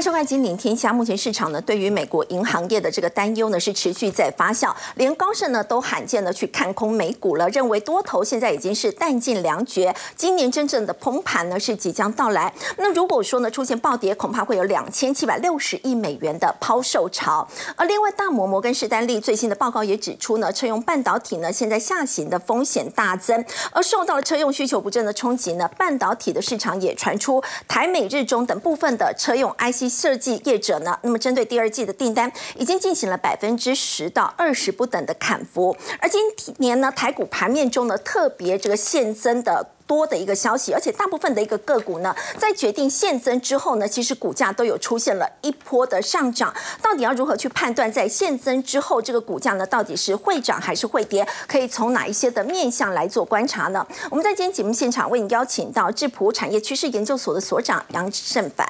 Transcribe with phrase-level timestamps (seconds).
[0.00, 0.90] 迎收看《金领天下》。
[0.94, 4.74] 目前市场呢，对于美国银行业的这个担忧呢，是持续在发酵。
[4.94, 12.50] 连高盛呢，都罕见的去看空美股了，认为多头现在已经是弹尽粮绝，今年真正的崩盘呢是即将到来。
[12.78, 17.46] 那如果说呢出现暴跌，恐怕会有两千七百六十亿美元的抛售潮。
[17.76, 29.89] 而另外，大摩摩根士丹利最新的报告也指出呢，车用半导体呢现在下行的风险大增，而受到了车用需求不振的冲击呢，半导体的市场也传出台美日中等部分的车用 IC。
[29.90, 35.76] 设计业者呢，那么针对第二季的订单，已经进行了百分之十到二十不等的砍幅。
[35.98, 36.22] 而今
[36.58, 46.54] 年呢，台股盘面中呢，特别这个现增的多的一个消息，而且大部分的一个个股呢，在决定现增之后呢，其实股价都有出现了一波的上涨。
[46.80, 51.26] 到底要如何去判断在现增之后这个股价呢，到底是会涨还是会跌？
[51.48, 53.84] 可以从哪一些的面向来做观察呢？
[54.10, 58.64] 我们在今天节目现场为你邀请到智普产业趋势研究所的所长杨胜凡，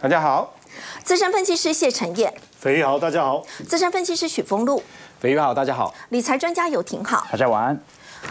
[0.00, 0.54] 大家好。
[1.04, 3.44] 资深分析师谢承彦，肥鱼好，大家好。
[3.68, 4.80] 资深分析师许峰路，
[5.20, 5.92] 肥鱼好，大家好。
[6.10, 7.76] 理财专家游廷好，大家晚安。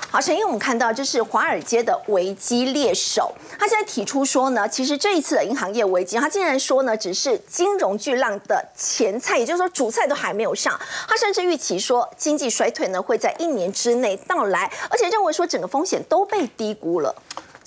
[0.09, 10.79] 好，陈彦，我们看到这是华尔街的危机猎手，他现在提出说呢，其实这一次的银行业危机，他竟然说呢，只是金融巨浪的前菜，也就是说主菜都还没有上。
[11.09, 17.13] 他甚至预期说，经济衰退呢会在一年之内到来，而且认为说整个风险都被低估了。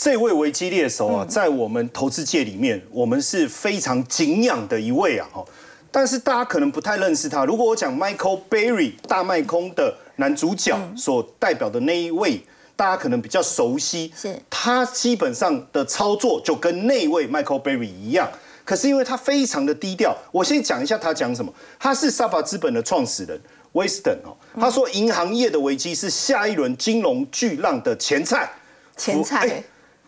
[0.05, 5.27] 这位危机猎手啊，在我们投资界里面，我们是非常敬仰的一位啊！
[5.33, 5.43] 哈，
[5.91, 7.47] 但是大家可能不太认识他。
[7.47, 12.43] 如果我讲 Michael Berry 大麦空的男主角所代表的那一位，
[12.77, 14.13] 大家可能比较熟悉。
[14.15, 18.29] 是，他基本上的操作就跟那位 Michael Berry 一样，
[18.63, 20.15] 可是因为他非常的低调。
[20.31, 21.51] 我先讲一下他讲什么。
[21.79, 23.41] 他是沙巴资本的创始人
[23.73, 28.53] Weston 哦，他说银行业的危机是下一轮金融巨浪的前菜。
[28.99, 29.65] 前菜。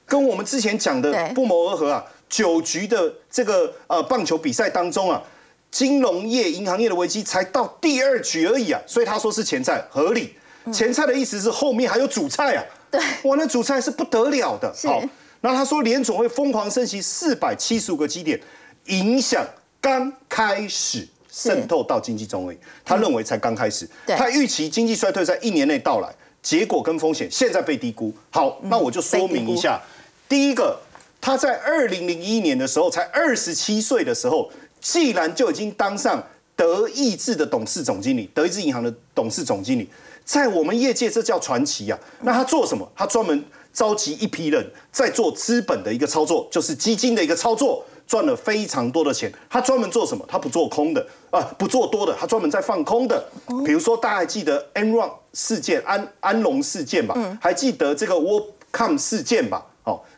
[0.07, 2.05] 跟我们之前讲的不谋而合啊！
[2.29, 5.23] 九局的这个呃棒球比赛当中啊，
[5.71, 10.35] 金融业、银行业的危机才到第二局而已啊，所以他说是前菜合理。
[10.73, 12.65] 前菜的意思是后面还有主菜啊。
[12.91, 14.73] 对，哇，那主菜是不得了的。
[14.85, 15.03] 好，
[15.41, 18.41] 那他说联总会疯狂升息四百七十五个基点，
[18.87, 19.47] 影响
[19.81, 22.59] 刚开始渗透到经济中而已。
[22.85, 26.13] 他认为才刚开始，他预期经济衰退在一年内到来，
[26.43, 28.13] 结果跟风险现在被低估。
[28.31, 29.81] 好，那我就说明一下。
[30.29, 30.79] 第一个，
[31.21, 34.51] 他在二零零一年的时候才二十七岁的时候，
[34.81, 36.23] 既然就已经当上
[36.57, 39.89] 德意志的董事总经理，德意志银行的董事总经理，
[40.25, 41.99] 在我们业界这叫传奇啊。
[42.23, 42.91] 那他做什么？
[42.97, 49.33] 他专门召集一批人在做资本的一个操作，就是基金的一个操作，赚了非常多的钱。
[49.49, 50.25] 他专门做什么？
[50.29, 53.25] 他不做空的啊，不做多的，他专门在放空的。
[53.65, 57.39] 比如说，大家还记得 Enron 事件、安安龙事件吧？
[57.41, 59.65] 还记得这个 WorldCom 事件吧？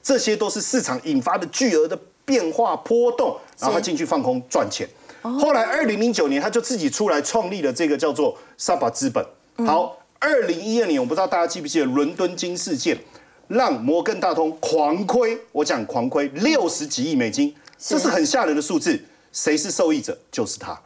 [0.08, 4.88] 哦，这些都是市场引发的巨额的变化波动，然后他进去放空赚钱。
[5.20, 9.22] 后来二零零九年，他就自己出来创立了这个叫做沙巴资本。
[9.66, 12.96] 好，二零一二年，我不知道大家记不记得伦敦金事件，
[13.48, 18.98] 让摩根大通狂亏，我讲狂亏六十几亿美金，这是很吓人的数字。
[19.30, 20.16] 谁是受益者？
[20.32, 20.80] 就是他。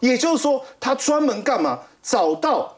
[0.00, 1.78] 也就是说，他专门干嘛？
[2.02, 2.74] 找到。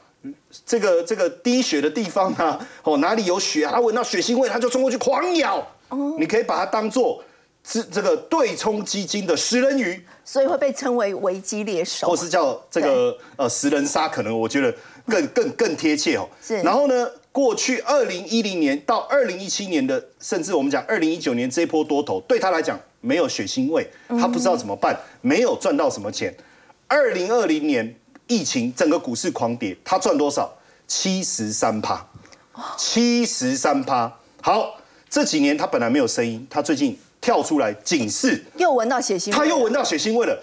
[0.65, 5.63] 这个这个滴血的地方啊，哦，哪里有血，他闻到血腥味，他就冲过去狂咬。
[5.89, 7.23] 哦，你可以把它当做
[7.63, 14.75] 是这个对冲基金的食人鱼，所以会被称为危机猎手，或是叫这个呃食人鲨，可能我觉得
[15.07, 16.29] 更更更贴切哦。
[16.43, 16.57] 是。
[16.63, 26.35] 然后呢，过去二零一零年到二零一七年的，甚至我们讲二零一九年这一波多头，对他来讲没有血腥味，他不知道怎么办，没有赚到什么钱。
[26.89, 27.95] 二零二零年。
[28.27, 30.51] 疫情整个股市狂跌，他赚多少？
[30.87, 32.09] 七十三趴，
[32.79, 34.11] 七十三趴。
[34.41, 34.79] 好，
[35.15, 40.37] 这几年他本来没有声音，他最近跳出来警示，又闻到血腥，他又闻到血腥味了。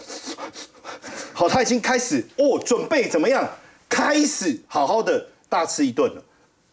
[1.33, 3.45] 好，他已经开始哦，准备怎么样？
[3.89, 6.23] 开始好好的大吃一顿了。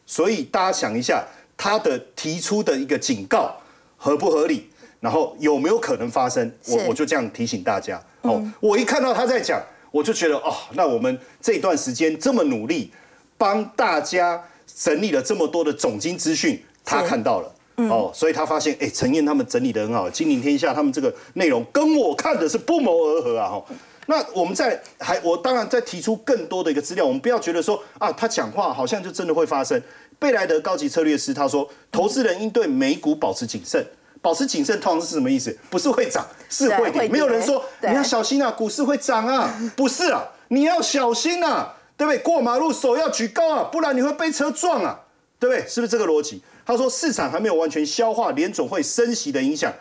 [0.06, 1.26] 所以大家想一下，
[1.56, 3.56] 他的提出的一个警告
[3.96, 4.70] 合不合理？
[5.00, 6.52] 然后有没有可能发生？
[6.69, 8.00] 我我就这样提醒大家。
[8.22, 9.61] 哦，我一看到他在讲。
[9.90, 12.93] 我就觉得哦，那我们这段时间这么努力，
[13.37, 14.44] 帮大家
[14.81, 17.52] 整理了这么多的总经资讯，他看到了
[17.88, 23.64] 哦，所以他发现哎，陈燕他们整理的很好，金陵天下他们这个内容跟我看的是不谋而合啊哈。
[24.06, 29.80] 那我们在还我当然在提出更多的一个资料，我们不要觉得说啊，他讲话好像就真的会发生。
[30.19, 33.86] 贝莱德高级策略师他说，投资人应对美股保持谨慎。
[34.20, 35.56] 保持谨慎，通常是什么意思？
[35.70, 37.08] 不是会涨，是会跌。
[37.08, 42.19] 没有人说你要小心啊，股市会涨啊，不是啊，你要小心啊，对不对？
[42.19, 44.98] 过马路手要举高啊，不然你会被车撞啊，
[45.38, 45.64] 对不对？
[45.69, 46.42] 是不是这个逻辑？
[46.69, 49.73] 他说市场还没有完全消化联总会升息的影响，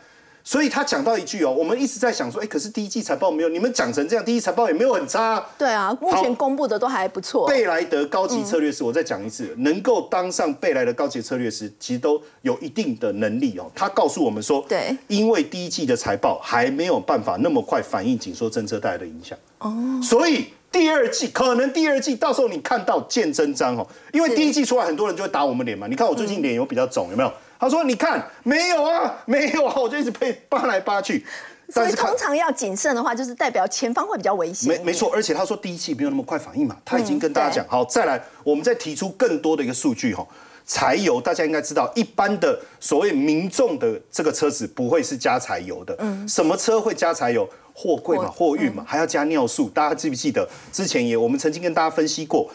[0.42, 5.46] 所以他讲到一句哦，我们一直在想说，哎，可是第一季财报没有，你们讲成这样，第一财报也没有很差。
[5.58, 7.46] 对啊，目前公布的都还不错。
[7.50, 13.70] 贝莱德高级策略师，我再讲一次，能够当上贝莱德高级策略师，其实都有一定的能力哦。
[13.76, 25.88] 他告诉我们说，对，因为第一季的财报还没有办法那么快反映紧缩政策带来的影响哦，所以第二季可能第二季到时候你看到见真章哦，因为第一季出来很多人就会打我们脸嘛。
[25.88, 27.32] 你看我最近脸有比较肿，有没有？
[27.60, 31.26] 他说：“你看，没有啊， 没有啊，我就一直被扒来扒去。
[31.70, 34.70] 所以通常要谨慎的话，就是代表前方会比较危险。
[34.70, 37.84] 没没错，而且他说第一季没有那么快反应嘛，他已经跟大家讲好。
[37.84, 40.24] 再来，我们再提出更多的一个数据哈，
[40.68, 45.96] 柴油大家应该知道，一般的所谓民众的这个车子不会是加柴油的。
[45.98, 47.50] 嗯，什么车会加柴油？
[47.80, 49.70] 货柜嘛，货运嘛，还要加尿素。
[49.70, 52.50] 大家记不记得之前也我们曾经跟大家分析过，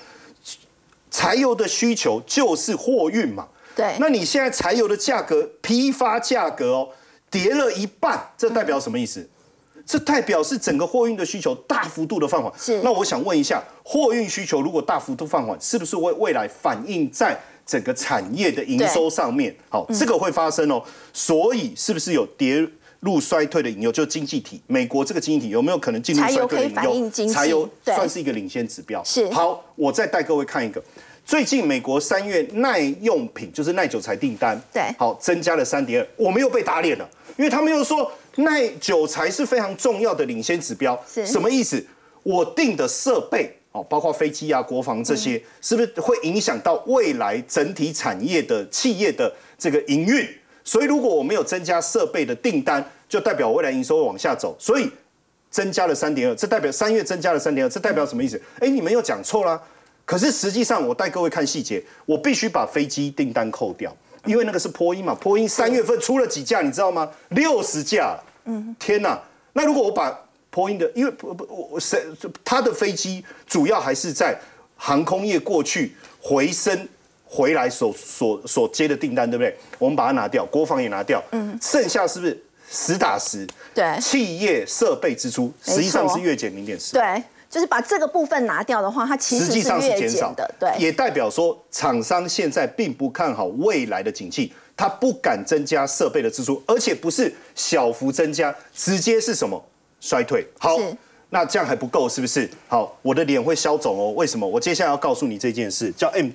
[1.13, 3.47] 柴油的需求就是货运嘛。”
[3.77, 6.89] 对，那你现在柴油的价格批发价格哦，
[7.31, 9.27] 跌了一半，这代表什么意思？
[9.87, 12.53] 这代表是整个货运的需求大幅度的放缓。
[12.59, 19.55] 是，那我想问一下，货运需求如果大幅度放缓，是不是会未来反映在整个产业的营收上面？
[19.69, 20.83] 好，这个会发生哦。
[21.13, 22.69] 所以是不是有跌
[23.03, 23.93] 入衰退的引诱？
[23.93, 27.33] 就是经济体，美国这个经济体有没有可能进入衰退的引诱？
[27.33, 29.03] 柴油算是一个领先指标。
[29.05, 30.83] 是，好，我再带各位看一个。
[31.25, 41.85] 最近美国三月耐用品就是耐久材订单，对，好增加了三点二，我们又被打脸了，因为他们又说耐久材是非常重要的领先指标，是什么意思？
[42.25, 50.29] 我订的设备哦，包括飞机啊、国防这些，是不是会影响到未来整体产业的企业的这个营运？
[50.65, 54.91] 所以如果我没有增加设备的订单，就代表未来营收会往下走，所以
[55.51, 58.41] 增加了三点二，这代表三月增加了三点二，这代表什么意思？
[58.61, 59.61] 哎，你们又讲错了。
[60.05, 63.95] 可是实际上，我带各位看细节，我必须把飞机订单扣掉，
[64.25, 67.09] 因为那个是波音嘛，波音三月份出了几架，你知道吗？
[67.31, 68.19] 六十架。
[68.45, 69.21] 嗯，天哪！
[69.53, 70.13] 那如果我把
[70.51, 72.05] 波音的，因为不不，我谁
[72.45, 74.37] 他的飞机主要还是在
[74.77, 76.89] 航空业过去回升
[77.33, 79.57] 回来所所所接的订单，对不对？
[79.79, 83.47] 我们把它拿掉，国防也拿掉，嗯，剩下是不是实打实？
[83.75, 86.93] 对，企业设备支出实际上是月减零点四。
[86.93, 87.23] 对。
[87.53, 99.63] 就是把这个部分拿掉的话，它其实是减少的，对，也代表说厂商现在并不看好未来的景气，他不敢增加设备的支出，而且不是小幅增加，直接是什么
[100.01, 100.47] 衰退？
[100.59, 100.79] 好，
[101.29, 102.49] 那这样还不够，是不是？
[102.69, 104.49] 好，我的脸会消肿哦，为什么？
[104.49, 106.31] 我接下来要告诉你这件事，叫 M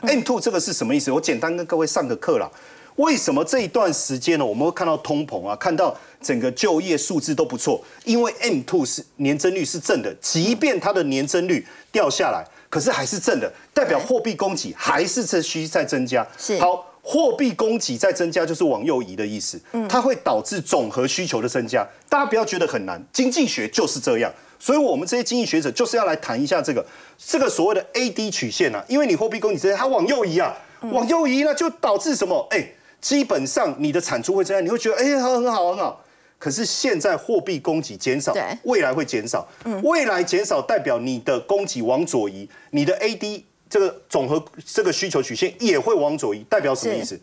[0.00, 1.10] two，M two 这个是什么意思？
[1.10, 2.50] 我简单跟各位上个课了。
[2.96, 4.44] 为什么这一段时间呢？
[4.44, 16.26] 我们会看到通膨啊，看到整个就业数字都不错，因为 M two 是年增率是正的，即便它的年增率掉下来，可是还是正的，代表货币供给还是持续在增加。
[16.36, 21.86] 是好，货币供给在增加就是往右移的意思，它会导致总和需求的增加。
[22.08, 24.32] 大家不要觉得很难，经济学就是这样。
[24.58, 26.84] 所以我们这些经济学者就是要来谈一下这个
[27.16, 32.46] 这个所谓的 A D 曲线啊，因为你货币供给增加，它往右移啊，往右移呢就导致什么？
[32.50, 32.72] 哎。
[33.00, 36.04] 基本上你的产出会这样，你会觉得哎很很好很好。
[36.36, 38.34] 可是现在货币供给减少，
[38.64, 39.46] 未来会减少。
[39.84, 47.16] 未来减少代表你的供给往左移，你的 A D 这个总和这个需求曲线也会往左移，代表什么意思？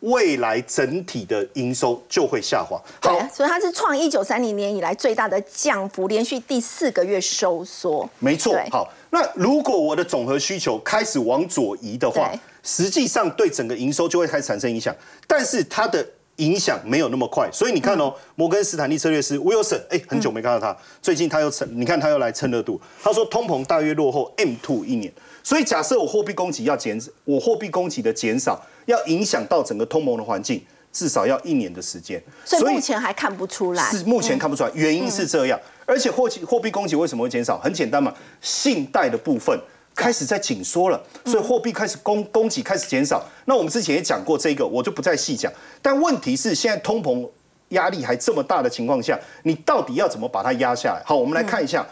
[0.00, 2.80] 未来整体的营收就会下滑。
[3.00, 8.08] 好，所以它是创一九三零年以来最大的降幅，连续第四个月收缩。
[8.18, 8.54] 没错。
[8.70, 12.30] 好，那如果我的总和需求开始往左移的话。
[12.60, 14.94] 实际上对整个营收就会开始产生影响，
[15.26, 25.10] 但是它的影响没有那么快，所以你看哦，摩根斯坦利策略师 Wilson，哎，很久没看到他，最近他又蹭，你看他又来蹭热度，他说通膨大约落后 M two 一年，
[25.42, 37.58] 所以假设我货币供给要减，我货币供给的减少要影响到整个通膨的环境，至少要一年的时间，所以目前还看不出来，是目前看不出来，原因是这样，而且货货币供给为什么会减少？
[37.58, 39.58] 很简单嘛，信贷的部分。
[39.94, 43.20] 开始在紧缩了，所以货币开始供供给开始减少。
[43.46, 45.52] 那我们之前也讲过这个，我就不再细讲。
[45.82, 47.28] 但问题是，现在通膨
[47.70, 51.02] 压力还这么大的情况下，你到底要怎么把它压下来？
[51.04, 51.84] 好，我们来看一下。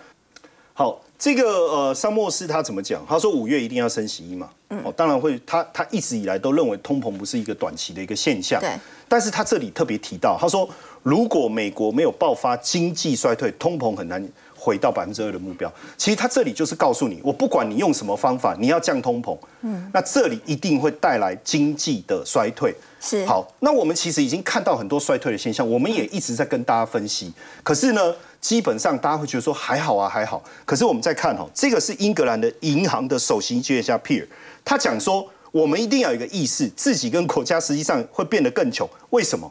[0.73, 3.05] 好，这个呃，桑莫斯他怎么讲？
[3.09, 4.51] 他说五月一定要升息一嘛。
[4.85, 5.41] 哦，当然会。
[5.47, 8.61] 他他一直以来都认为通膨不是一个短期的一个现象。
[8.61, 8.71] 对。
[9.09, 10.69] 但是他这里特别提到，他说
[11.03, 14.23] 如果美国没有爆发经济衰退，通膨很难。
[14.67, 22.75] 回到百分之二的目标，其实他这里就是告诉你，我不管你用什么方法，你要降通膨，嗯，那这里一定会带来经济的衰退。
[23.01, 27.33] 是好，那我们其实已经看到很多衰退的现象，我们也一直在跟大家分析。
[27.63, 30.43] 可是呢，基本上大家会觉得说还好啊，还好。
[30.65, 34.27] 可是我们再看哈，这个是英格兰的银行的首席经济家 Peer，
[34.65, 38.89] 他讲说，我们一定要有一个意识，自己跟国家实际上会变得更穷。
[39.11, 39.49] 为什么？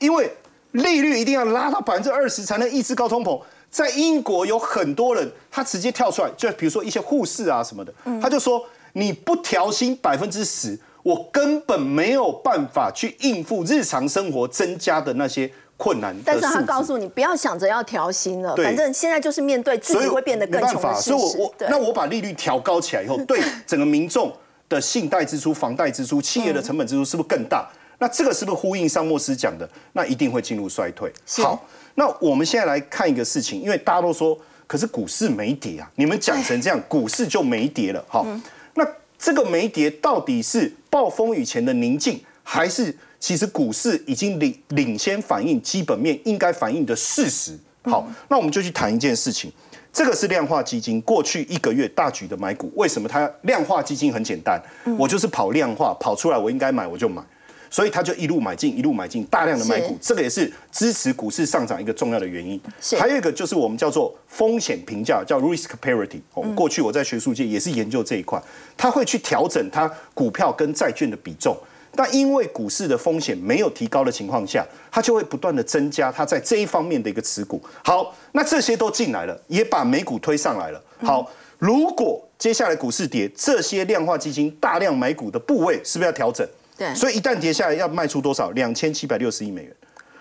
[0.00, 0.28] 因为
[0.72, 3.40] 利率一定要拉到百分之二十才能抑制高通膨。
[3.76, 7.92] 在英国有很多人，他直接跳出来，就比如说一些护士啊什么的，
[8.22, 8.64] 他就说
[8.94, 16.16] 你不调薪百分之十，我根本没有办法去应付日常生活增加的那些困难。
[16.24, 24.34] 但是他告诉你，不要想着要调薪了，反正现在就是面对自己会变得更穷的所以，我我那我把利率调高起来以后，对整个民众
[24.70, 27.68] 的信贷支出、房贷支出、企业的成本支出是不是更大？
[27.98, 29.68] 那这个是不是呼应上莫斯讲的？
[29.92, 31.12] 那一定会进入衰退。
[31.38, 38.04] 好，那我们现在来看一个事情，因为大家都说，可是股市没跌啊，你们讲成这样，股市就没跌了。
[38.08, 38.26] 好，
[38.74, 38.86] 那
[39.18, 47.58] 这个没跌到底是暴风雨前的宁静，还是其实股市已经领领先反映基本面应该反映的事实？
[47.84, 49.50] 好，那我们就去谈一件事情，
[49.90, 54.60] 这个是量化基金过去一个月大举的买股，为什么它量化基金很简单？
[54.98, 57.22] 我就是跑量化，跑出来我应该买我就买。
[57.70, 62.60] 所以他就一路买进，一路买进，大量的买股，这个也是支持股市上涨一个重要的原因。
[62.98, 66.20] 还有一个就是我们叫做风险评价，叫 risk parity。
[66.34, 68.40] 哦，过去我在学术界也是研究这一块，
[68.76, 71.56] 他会去调整它股票跟债券的比重。
[71.98, 77.58] 但因为股市的风险没有提高的情况下，它就会不断的增加它在这一方面的一个持股。
[77.82, 80.82] 好，那这些都进来了，也把美股推上来了。
[81.00, 81.26] 好，
[81.58, 86.46] 如果接下来股市跌，这些量化基金大量买股的部位是不是要调整？
[86.76, 88.50] 对，所以一旦跌下来，要卖出多少？
[88.50, 89.76] 两千七百六十亿美元。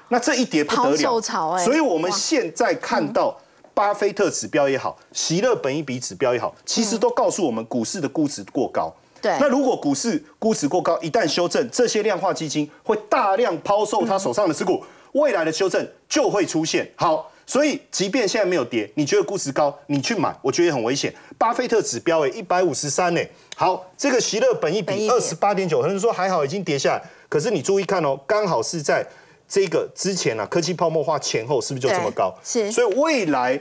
[0.10, 3.36] 那这一跌不得了，所以我们现在看到
[3.74, 8.94] 巴菲特指标也好，席勒本一比指标也好，其实都告诉我们股市的估值过高。
[9.22, 14.84] 对，那如果股市估值过高，一旦修正，这些量化基金会大量抛售他手上的持股，
[15.14, 16.90] 未来的修正就会出现。
[16.96, 17.32] 好。
[17.46, 21.14] 所以，即便现在没有跌，你觉得估值高，你去买，我觉得很危险。
[21.38, 27.04] 巴菲特指标诶，一百五十三诶，好，这个席勒本一比二十八点九，有人说还好，已经跌下来。
[27.30, 29.06] 可是你注意看哦，刚好是在
[29.48, 32.34] 这个之前啊，科技泡沫化前后，是不是就这么高？
[32.44, 32.72] 是。
[32.72, 33.60] 所以未来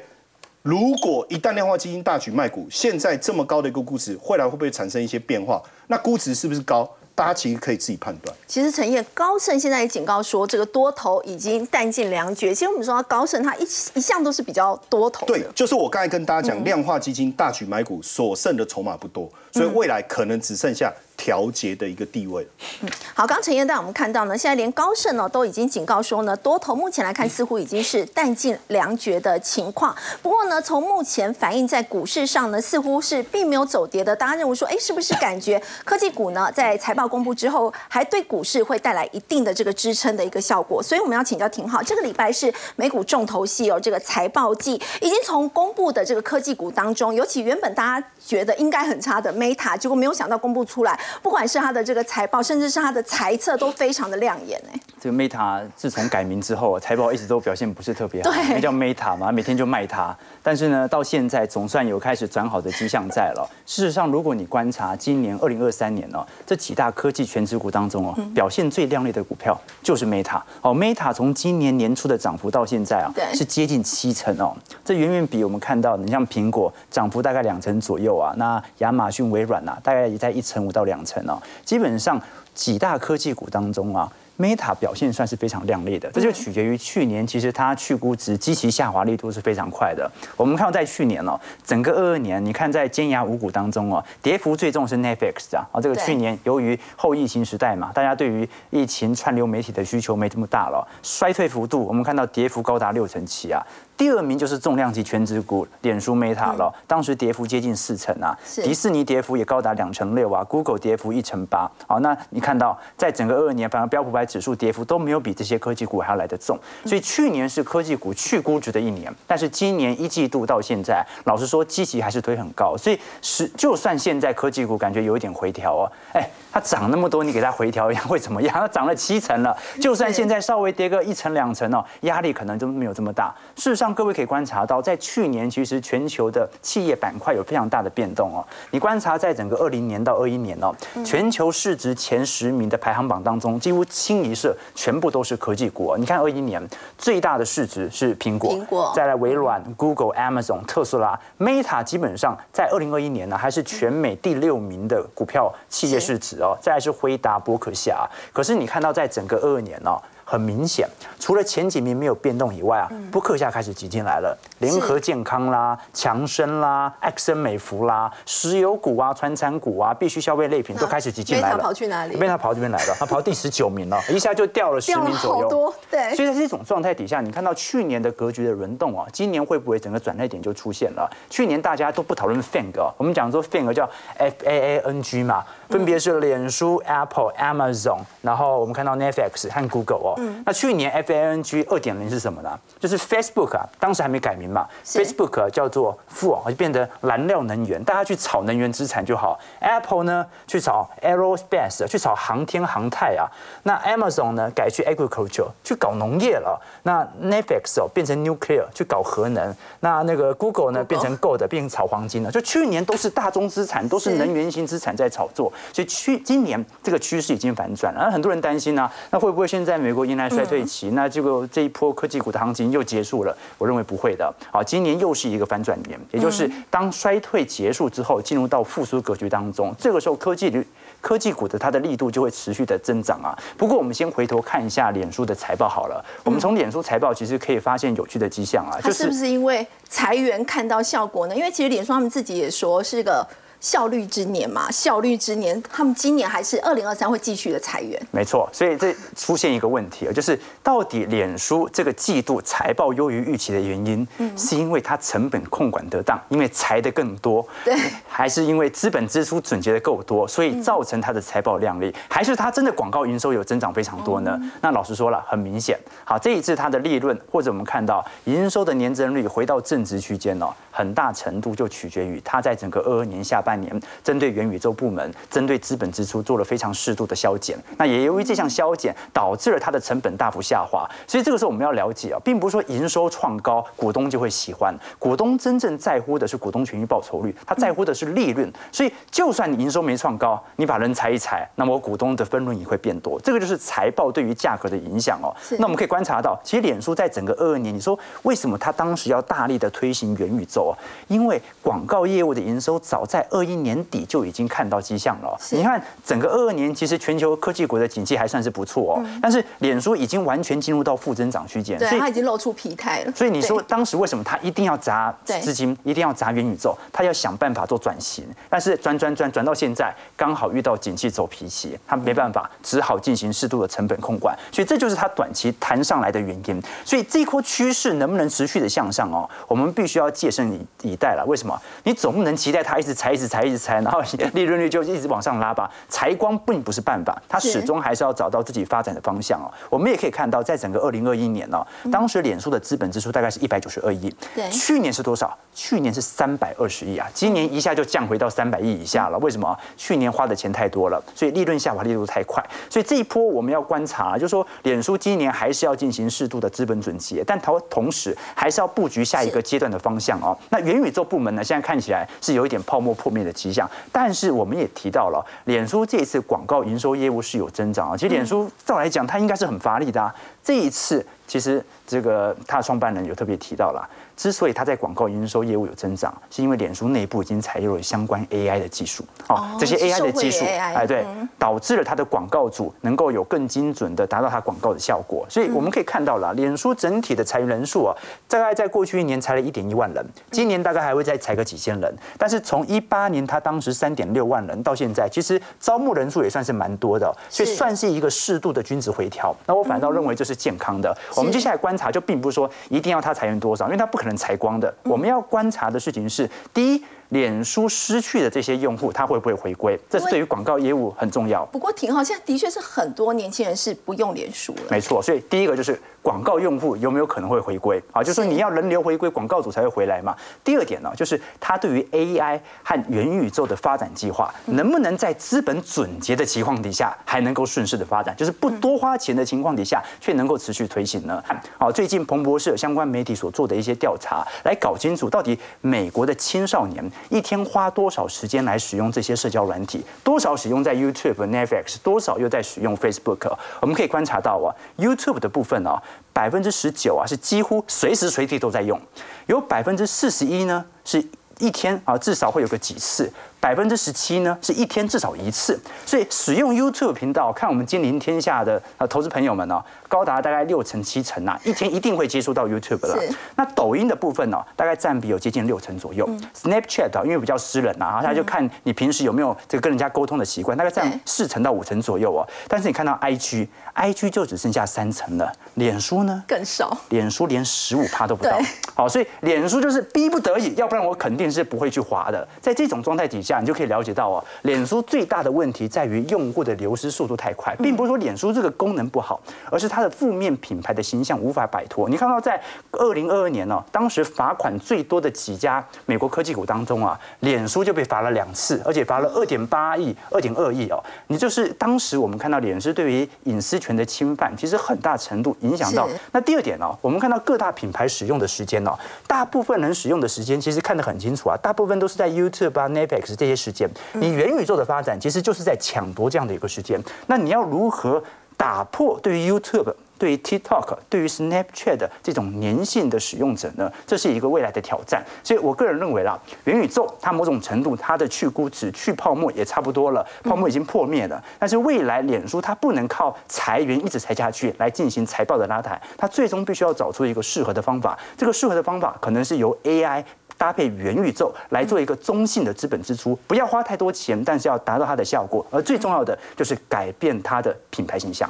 [0.62, 5.62] 如果一旦量化基金大举卖股，现在这么高的一个估值，未来会不会产生一些变化？
[5.88, 6.90] 那估值是不是高？
[7.14, 8.34] 大家其实可以自己判断。
[8.46, 12.54] 其实陈燕高盛现在也警告说，这个多头已经弹尽粮绝。
[12.54, 13.62] 其实我们说高盛，他一
[13.94, 15.24] 一向都是比较多头。
[15.26, 20.92] 对，就是我刚才跟大家讲，量化基金大举买股，所剩的筹码不多，所以未来可能只剩下。
[21.16, 22.46] 调节的一个地位。
[22.82, 29.94] 嗯，好，刚陈燕带我们看到呢，现在连高盛呢都已经警告说呢，多头目前来看似乎已经是弹尽粮绝的情况。
[30.22, 34.14] 不过呢，从目前反映在股市上呢，似乎是并没有走跌的。
[34.14, 40.82] 大家认为说，哎，是不是感觉科技股呢在财报公布之后，还对股市会带来一定的这个支撑的一个效果？
[40.82, 50.98] 所以我们要请教廷浩，这个礼拜是美股重头戏哦，这个财报季已经从公布的这个科技股当中，尤其原本大家觉得应该很差的 Meta，结果没有想到公布出来。
[51.22, 54.80] 不管是它的这个财报，甚至是它的财测，都非常的亮眼哎。
[55.00, 60.16] 这个 Meta 自从改名之后，财报一直都表现不是特别好，对，叫 Meta 嘛，每天就卖它。
[60.44, 63.48] 但是呢，到现在总算有开始转好的迹象在了。
[63.64, 70.38] 事实上，如果你观察今年二零二三年呢，这几大科技全职股当中哦，表现最亮丽的股票就是 Meta。
[70.60, 74.54] 哦，Meta 从今年年初的涨幅到现在啊，是接近七成哦。
[74.84, 81.40] 这远远比我们看到，你像苹果涨幅大概两成左右啊，那亚马逊、微软呐，大概也在一成五到两成哦。
[81.64, 82.20] 基本上
[82.54, 84.12] 几大科技股当中啊。
[84.36, 90.10] Meta 表现算是非常亮丽的，这就取决于去年，其实它去估值、极其下滑力度是非常快的。
[90.36, 103.64] 我们看到在去年哦，整个二二年，你看在尖牙五股当中哦，跌幅最重是 Netflix 啊，啊，这个去年由于后疫情时代嘛，大家对于疫情串流媒体的需求没这么大了，衰退幅度我们看到跌幅高达六成七啊。
[103.96, 111.70] 第二名就是重量级全职股，脸书 Meta 了，当时跌幅接近四成啊，迪士尼跌幅也高达两成六啊，Google 跌幅一成八。
[111.86, 126.28] 好，那你看到在整个二二年，反而标普百指数跌幅都没有比这些科技股还要来得重，所以去年是科技股去估值的一年，但是今年一季度到现在，老实说，基期还是推很高，所以是就算现在科技股感觉有一点回调哦，哎。
[126.54, 128.54] 它涨那么多，你给它回调一下会怎么样？
[128.54, 133.34] 它涨了七成了，就算现在稍微跌个一成两成哦，压力可能都没有这么大。
[133.56, 138.46] 事实上，各位可以观察到，在去年其实全球的企业板块有非常大的变动哦。
[138.70, 140.72] 你观察在整个二零年到二一年哦，
[141.04, 145.96] 全球市值前十名的排行榜当中，几乎清一色全部都是科技股。
[145.98, 146.64] 你看二一年
[146.96, 156.43] 最大的市值是苹果，苹果再来微软、Google、Amazon、特斯拉、Meta，基本上在二零二一年呢还是全美第六名的股票企业市值。
[156.60, 160.88] 再来是辉达、伯克夏，可是你看到在整个二二年哦，很明显，
[161.18, 171.58] 除了前几名没有变动以外啊，不克下开始挤进来了，联合健康啦、强生啦、艾克森美孚啦、石油股啊、川产股啊、必须消费类品都开始挤进来了。
[171.58, 172.16] 跑去哪里？
[172.16, 175.48] 被他跑这边来了， 他跑第十九名了，一下就掉了十名左右。
[175.48, 176.14] 多，对。
[176.14, 181.08] 所以在这种状态底下，你看到去年的格局的轮动啊，今年会不会整个转捩点就出现了？
[181.28, 190.13] 去年大家都不讨论 FANG，我们讲说 FANG 叫 F A A N G 嘛，分别是脸书、Apple、Amazon，然后我们看到 Netflix 和 Google 哦。
[190.44, 192.58] 那去年 F A N G 二点零是什么呢？
[192.78, 199.38] 就是 Facebook 啊，当时还没改名嘛，Facebook 叫做富哦，就变成燃料能源，大家去炒能源资产就好。
[199.60, 203.26] Apple 呢，去炒 Aerospace，去炒航天航太啊。
[203.62, 206.60] 那 Amazon 呢，改去 Agriculture，去搞农业了。
[206.82, 209.54] 那 Netflix 哦，变成 Nuclear，去搞核能。
[209.80, 212.30] 那那个 Google 呢，变成 Gold，变成炒黄金了。
[212.30, 215.52] 就去年都是大宗资产，都是能源型资产在炒作。
[215.72, 218.02] 所以去今年这个趋势已经反转了。
[218.02, 220.90] 而很多人担心呢，那会不会现在美国迎来衰退期？
[220.90, 223.36] 那这个这一波科技股的行情又结束了？
[223.58, 224.32] 我认为不会的。
[224.52, 230.66] 好，今年又是一个反转年，也就是当衰退结束之后，进入到复苏格局当中，这个时候科技率。
[231.00, 233.36] 科技股的它的力度就会持续的增长啊。
[233.58, 236.02] 不过我们先回头看一下脸书的财报好了。
[236.24, 238.80] 我们从脸书财报其实可以发现有趣的迹象啊。
[238.80, 241.36] 它是不是因为裁员看到效果呢？
[241.36, 243.26] 因为其实脸书他们自己也说是个。
[243.64, 247.98] 效率之年嘛，效率之年，他们今年还是二零二三会继续的裁员。
[248.10, 257.74] 没错，所以这出现一个问题啊，就是到底脸书这个季度财报优于预期的原因，嗯是因为它成本控管得当，因为裁的更多，对，
[258.06, 264.38] 还是因为资本支出总结的够多，所以造成它的财报量丽，还是它真的广告营收有增长非常多呢？
[264.60, 273.53] 那老实说了，很明显，好，这一次它的利润或者我们看到营收的年增率回到正值区间哦，很大程度就取决于它在整个二二年下半。
[273.60, 277.58] 年针对元宇宙部门，针对资本支出做了非常适度的削减。
[277.78, 280.88] 那也由于这项削减，导致了它的成本大幅下滑。
[281.06, 284.74] 所以这个时候我们要了解啊，并不是说营收创高，股东就会喜欢。
[284.98, 288.52] 股东真正在乎的是股东权益报酬率，他在乎的是利润。
[288.72, 293.20] 所以就算你营收没创高，你把人裁一裁，那么股东的分润也会变多。
[293.20, 295.30] 这个就是财报对于价格的影响哦。
[295.58, 300.74] 那我们可以观察到，其实脸书在整个二二年，你说为什么他当时要大力的推行元宇宙啊？
[301.06, 303.43] 因为广告业务的营收早在二。
[303.44, 305.38] 一年底就已经看到迹象了。
[305.50, 309.04] 你看，整个二二年其实全球科技股的景气还算是不错哦。
[309.22, 313.12] 但是脸书已经完全进入到负增长区间，对，它已经露出疲态了。
[313.12, 316.76] 所以你说当时为什么它一定要砸资金，一定要砸元宇宙？
[316.92, 318.24] 它要想办法做转型。
[318.48, 324.36] 但是转转转转到现在，刚好遇到景气走脾气，它没办法，只好进行适度的成本控管。
[324.52, 326.62] 所以这就是它短期弹上来的原因。
[326.84, 329.28] 所以这一波趋势能不能持续的向上哦？
[329.48, 331.24] 我们必须要戒慎以以待了。
[331.26, 331.60] 为什么？
[331.82, 333.44] 你总不能期待它一直踩，一直踩。
[333.44, 334.00] 一直裁，然后
[334.32, 335.70] 利润率就一直往上拉吧。
[335.88, 339.52] 裁光并不是办法，它始终还是要找到自己发展的方向哦。
[339.68, 345.36] 我们也可以看到，在整个二零二一年呢，当时脸书的资本支出大概是一百九十二亿，对，去年是多少？
[345.52, 349.18] 去年是三百二十亿啊，今年一下就降回到三百亿以下了。
[349.18, 349.56] 为什么？
[349.76, 352.42] 去年花的钱太多了，所以利润下滑力度太快。
[352.70, 360.36] 所以这一波我们要观察，就是说脸书今年还是要进行适度的资本准结，但同同时还是要布局下一个阶段的方向哦。
[360.48, 367.96] 那元宇宙部门呢，现在看起来是有一点泡沫破灭的迹象，但是我们也提到了，脸书这一次广告营收业务是有增长啊。
[367.96, 370.12] 其实脸书照来讲，它应该是很乏力的啊。
[370.42, 373.88] 这一次其实这个它的创办人有特别提到了。
[374.16, 381.04] 之所以它在广告营收业务有增长，是因为脸书内部已经采用了相关 AI 的技术，哦，这些 AI 的技术，哎，对，
[381.38, 385.26] 导致了它的广告组能够有更精准的达到它广告的效果。
[385.28, 387.96] 所以我们可以看到了，脸书整体的裁员人数啊，
[388.28, 391.94] 大概在过去一年裁了一点一万人，今年大概还会再裁个几千人。
[392.16, 399.34] 但是从一八年它当时三点六万人到现在，其实招募人数也算是蛮多的，所以算是一个适度的均值回调。
[399.46, 400.96] 那我反倒认为这是健康的。
[401.16, 406.84] 我们接下来观察就并不是说一定要它裁员多少，因为它不可可能采光的，我们要观察的事情是：第一，
[407.14, 409.78] 脸书失去的这些用户，他会不会回归？
[409.88, 411.46] 这是对于广告业务很重要。
[411.46, 414.62] 不过挺好，现在的确是很多年轻人是不用脸书了。
[414.68, 415.80] 没错，所以第一个就是。
[416.04, 418.02] 广告用户有没有可能会回归啊？
[418.02, 420.14] 就是说你要人流回归，广告主才会回来嘛。
[420.44, 431.24] 第二点呢，就是他对于 AI 和元宇宙的发展计划，能不能在资本准结的情况底下，还能够顺势的发展，就是不多花钱的情况底下，却能够持续推行呢？
[431.56, 443.32] 好，最近彭博社相关媒体所做的一些调查，来搞清楚到底美国的青少年一天花多少时间来使用这些社交软体，多少使用在 YouTube、Netflix，多少又在使用 Facebook。
[443.60, 445.82] 我们可以观察到啊，YouTube 的部分啊。
[446.12, 448.78] 百分之十九啊，是几乎随时随地都在用；
[449.26, 451.04] 有百分之四十一呢，是
[451.40, 453.12] 一天啊至少会有个几次。
[453.44, 455.60] 百分之十七呢是一天至少一次。
[455.84, 462.98] 所以使用 YouTube 频道看我们金陵天下的呃投资朋友们呢，高达大概六成七成啊，一天一定会接触到 YouTube 了。
[463.36, 466.08] 那抖音的部分呢，大概占比有接近六成左右。
[466.34, 472.26] Snapchat 因为比较私人啊，他就看你平时有没有这个跟人家沟通的习惯，大概占四成到五成左右哦。
[472.48, 475.30] 但是你看到 IG，IG 就只剩下三成了。
[475.56, 478.38] 脸书呢更少，脸书连十五趴都不到。
[478.74, 482.26] 好，所以脸书就是逼不得已，要不然我肯定是不会去滑的。
[482.40, 489.20] 在这种状态底下，你就可以了解到哦，脸书最大的问题在于用户的流失速度太快，并不是说脸书这个功能不好，
[489.50, 491.88] 而是它的负面品牌的形象无法摆脱。
[491.88, 492.40] 你看到在
[492.72, 500.82] 二零二二年呢，当时罚款最多的几家美国科技股当中啊，脸书就被罚了两次，而且罚了二点八亿、二点二亿哦。
[501.08, 505.36] 你就是当时我们看到脸书对于隐私权的侵犯，其实很大程度。
[505.40, 508.72] 影响到那第二点哦，我们看到各大品牌使用的时间哦，
[509.06, 513.66] 大部分人使用的时间其实看得很清楚啊，大部分都是在 YouTube 啊、Netflix 这些时间。
[513.94, 516.78] 你元宇宙的发展其实就是在抢夺这样的一个时间。
[517.06, 518.02] 那你要如何
[518.36, 519.72] 打破对于 YouTube？
[519.96, 525.02] 对于 TikTok、对于 Snapchat 的这种粘性的使用者呢，这是一个未来的挑战。
[525.22, 531.22] 所以我个人认为啦，元宇宙它某种程度它的去估值、去泡沫也差不多了，泡沫已经破灭了。
[531.38, 537.96] 但是未来脸书它不能靠裁员一直裁下去来进行财报的拉抬，它最终必须要找出一个适合的方法。
[538.16, 540.04] 这个适合的方法可能是由 AI
[540.36, 545.44] 搭配元宇宙来做一个中性的资本支出，不要花太多钱，但是要达到它的效果。
[545.50, 548.28] 而最重要的就是改变它的品牌形象。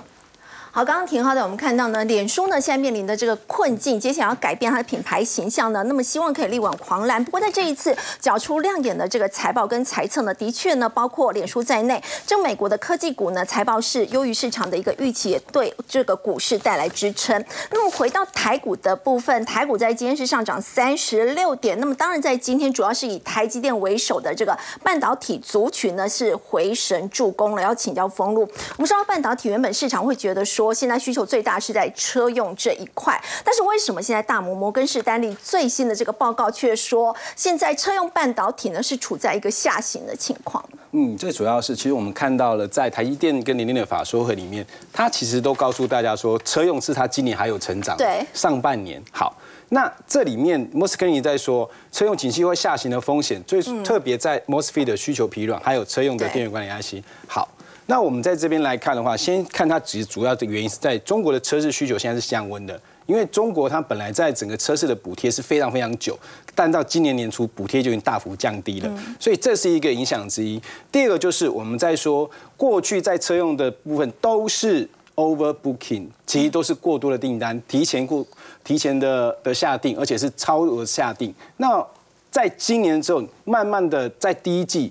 [0.74, 7.24] 好，刚刚廷浩的我们看到呢，脸书呢现在面临的这个困境，接下来要改变它的品牌形象呢，那么希望可以力挽狂澜。
[7.24, 17.44] 不过在这一次缴出亮眼的这个财报跟财测呢，的确呢，包括脸书在内，这美国的科技股呢财报是优于市场的一个预期，也对这个股市带来支撑。
[17.70, 21.78] 那么回到台股的部分，台股在今天是上涨三十六点。
[21.78, 27.62] 那么当然在今天主要是以台积电为首的这个半导体族群呢是回神助攻了。
[27.62, 28.40] 要请教封路，
[28.76, 30.63] 我们说到半导体，原本市场会觉得说。
[30.64, 40.64] 说现在需求最大是在车用这一块，但是为什么现在大摩摩根士丹利最新的这个报告却说，现在车用半导体呢是处在一个下行的情况？
[40.92, 49.36] 嗯，最主要是其实我们看到了在台积电跟联电的法说会里面，它其实都告诉大家说，车用是它今年还有成长，对，上半年好。
[49.70, 57.04] 那这里面莫斯科尼在说，车用景气会下行的风险，最特别在 Mosfet 的需求疲软，还有车用的电源管理 IC。
[57.26, 57.46] 好。
[57.86, 66.18] 那我们在这边来看的话，先看它其实主要的原因是在中国的车市需求现在是降温的，因为中国它本来在整个车市的补贴是非常非常久，
[66.54, 70.58] 但到今年年初补贴就已经大幅降低了，所以这是一个影响之一。
[70.90, 78.26] 第二个就是我们在说过去在车用的部分都是 overbooking，其实都是过多的订单，提前过
[78.64, 81.34] 提前的的下定，而且是超额下定。
[81.58, 81.86] 那
[82.30, 84.90] 在今年之后，慢慢的在第一季。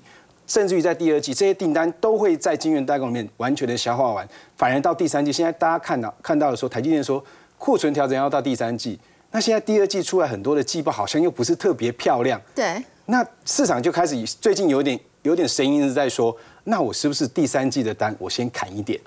[0.53, 7.23] 甚至于在第二季，这些订单都会在晶圆代工里面完全的消化完，反而到第三季，现在大家看到看到的时候，台积电说
[7.57, 8.99] 库存调整要到第三季，
[9.31, 18.99] 那现在第二季出来很多的季报好像又不是特别漂亮，对，那市场就开始最近有点有点声音是在说，那我是不是第三季的单我先砍一点？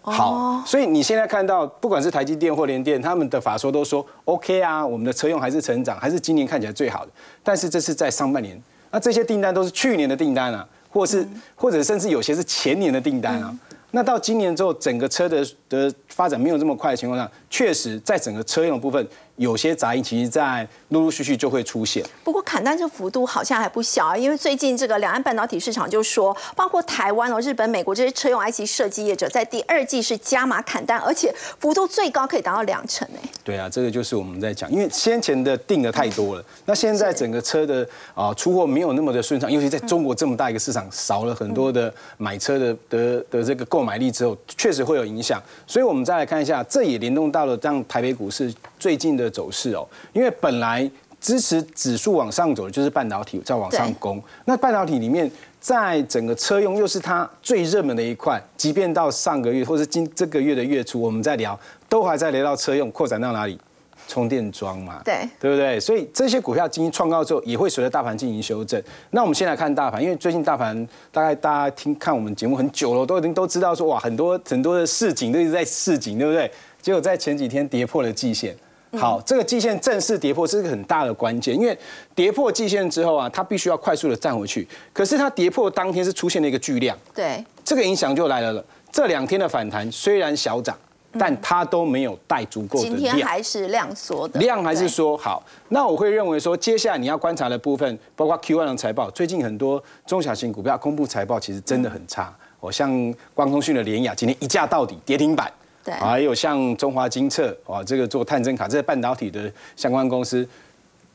[0.00, 7.12] 好，所以你现在看到不管是台积电或联电，他们的法说都说 OK 啊，我们的车用还是成长，还是今年看起来最好的，
[7.42, 8.58] 但是这是在上半年，
[8.90, 10.66] 那这些订单都是去年的订单啊。
[10.94, 11.26] 或是，
[11.56, 13.52] 或者甚至有些是前年的订单啊。
[13.90, 19.06] 那到今年之后，整个车的的发展没有这么快的情况下，确实在整个车用的部分。
[19.36, 22.00] 有些杂音，其实在陆陆续续就会出现。
[22.22, 33.28] 不过砍单这幅度好像还不小啊，因为最近这个两岸半导体市场就说，包括台湾哦、日本、美国这些车用 IC 设计业者，在第二季是加码砍单，而且幅度最高可以达到两成哎。
[33.42, 45.42] 对啊，这个就是我们在讲，因为先前的定的太多了，那现在整个车的啊出货没有那么的顺畅，尤其在中国这么大一个市场，少了很多的买车的的的这个购买力之后，确实会有影响。
[45.66, 49.24] 所以我们再来看一下，这也联动到了让台北股市最近的。
[49.24, 50.86] 的走势哦，因为本来
[51.18, 63.58] 支持指数往上走的就是半导体在往上攻，那半导体里面，在整个车用又是它最热门的一块，即便到上个月或是今这个月的月初，我们在聊，都还在聊到车用扩展到哪里，
[64.06, 65.80] 充电桩嘛，对，对不对？
[65.80, 68.82] 所以这些股票进行创高之后，也会随着大盘进行修正。
[69.12, 76.50] 那我们先来看大盘，因为最近大盘大概大家听看我们节目很久了，都已经都知道说哇，很多很多的市井都一直在市井，对不对？
[76.84, 78.54] 结果在前几天跌破了季线。
[78.98, 81.76] 好，这个季线正式跌破是一个很大的关键，因为
[82.14, 84.68] 跌破季线之后啊，它必须要快速的站回去。
[84.92, 88.62] 可是它跌破当天是出现了一个巨量，对，这个影响就来了了。
[88.92, 90.76] 这两天的反弹虽然小涨，
[91.18, 93.26] 但它都没有带足够的今天量。
[93.26, 102.30] 还是量缩的，量还是对说好，那我会认为说，接下来你要观察的部分，包括 Q1 的财报，最近很多中小型股票公布财报，其实真的很差。
[102.60, 102.92] 哦，像
[103.32, 105.52] 光通讯的联雅今天一价到底跌停板，
[105.84, 110.48] 对还有像中华金策，哦，这个做探针卡，这是半导体的相关公司，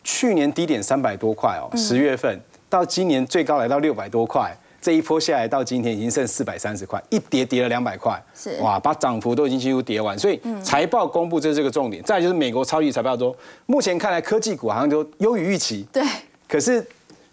[0.04, 4.56] 去年低点三百多块哦，十月份到今年最高来到六百多块。
[4.82, 12.02] 这一波下来到今天已经剩四百三十块，一跌跌了两百块，是哇，把涨幅都已经几乎跌完，所以财报公布这是这个重点。
[12.04, 16.02] 再来就是美国超级财报中，目前看来科技股好像都优于预期，对
[16.48, 16.82] 可是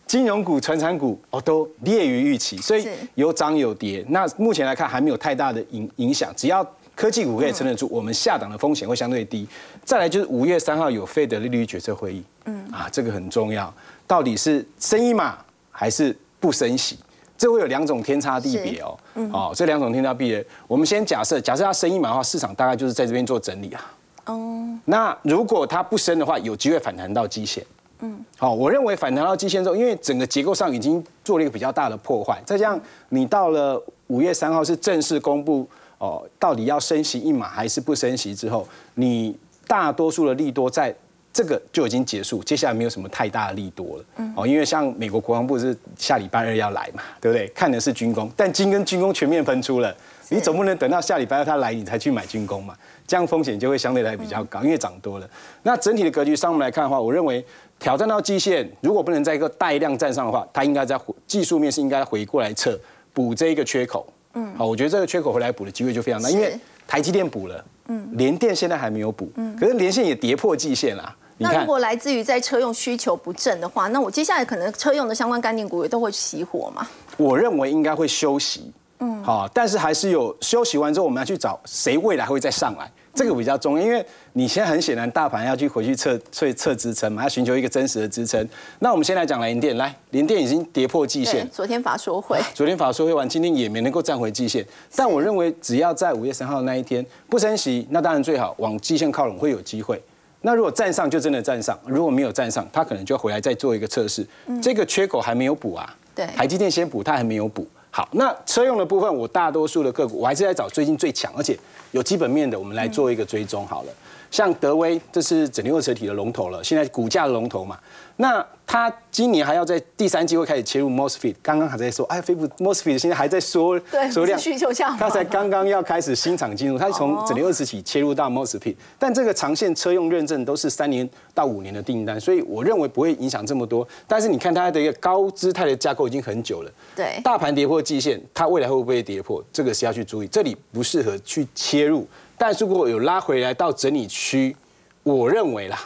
[0.08, 4.04] 金融股、传产股哦都劣于预期，所以有涨有跌。
[4.08, 9.46] 那目前来看还没有太大的影影响，只要科技股可以撑得住，我们下档的风险会相对低。
[9.84, 12.66] 再来就是五月三号有费的利率决策会议，嗯。
[12.72, 13.72] 啊，这个很重要，
[14.06, 15.36] 到底是升一码
[15.70, 16.98] 还是不升息？
[17.38, 18.98] 这会有两种天差地别哦，
[19.30, 23.92] 哦，这两种天差地别，我们先假设，假设它升一码的话，市场大概就是在这边做整理啊。
[24.24, 27.62] 哦，那如果它不升的话，有机会反弹到基线。
[28.00, 32.80] 嗯，好，我认为反弹到基线之后，因为整个结构上已经做了一个比较大的破坏，再加上
[33.10, 40.94] 你到了五月三号是正式公布哦，到底要升息一码还是不升息之后，你大多数的利多在
[41.32, 44.04] 这个就已经结束，接下来没有什么太大的利多了。
[44.34, 47.46] 哦，因为像美国国防部是下礼拜二要来嘛，对不对？
[47.48, 49.94] 看的是军工，但金跟军工全面喷出了，
[50.30, 52.74] 你总不能等到下礼拜二他来你才去买军工嘛？
[53.06, 55.30] 这样风险就会相对来比较高，因为涨多了。
[55.62, 57.44] 那整体的格局上面来看的话，我认为
[57.78, 62.78] 挑战到基线，如果不能在一个带量站上的话，它应该在技术面是应该回过来测
[63.12, 64.06] 补这一个缺口。
[64.36, 71.16] 嗯，好，我觉得这个缺口回来补的机会就非常大，因为台积电补了，嗯，联电现在还没有补，嗯，可是联线也跌破季线啦。
[71.38, 76.86] 那如果来自于在车用需求不振的话，那我接下来可能车用的相关概念股也都会熄火嘛？
[77.16, 88.46] 我认为应该会休息，嗯，好，但是还是有休息完之后，我们要去找谁未来会再上来，这个比较重要，因为你现在很显然大盘要去回去测测测支撑嘛，要寻求一个真实的支撑。
[88.80, 94.64] 那我们先来讲联电，来，联电已经跌破季对线，，昨天法说会，昨天法说会完，今天也没能够站回季线。
[94.94, 100.00] 但我认为，只要在五月三号那一天不升息，那当然最好往季线靠拢会有机会。
[100.42, 104.24] 那如果站上就真的站上，如果没有站上，它可能就要回来再做一个测试。
[104.62, 107.66] 这个缺口还没有补啊，对台积电先补，它还没有补。
[107.90, 111.58] 好，那车用的部分，我大多数的个股，我还是在找最近最强，而且
[111.92, 113.92] 有基本面的，我们来做一个追踪好了。
[114.30, 117.78] 像德威，这是整流二车体的龙头了，现在股价的龙头嘛。
[118.18, 133.86] 那它今年还要在第三季会开始切入 MOSFET，刚刚还在说，哎，飞布 MOSFET 现在还在缩对缩量，需求下滑它才刚刚要开始新厂进入，它是从整流二十起切入到 MOSFET，但这个长线车用认证都是三年到五年的订单，所以我认为不会影响这么多。
[134.06, 139.44] 但是你看它的一个高姿态的架构已经很久了，对大盘跌破季线，它未来会不会跌破？
[139.52, 142.08] 这个是要去注意，这里不适合去切入。
[142.38, 144.56] 但是如果有拉回来到整理区，
[145.02, 145.78] 我认为啦，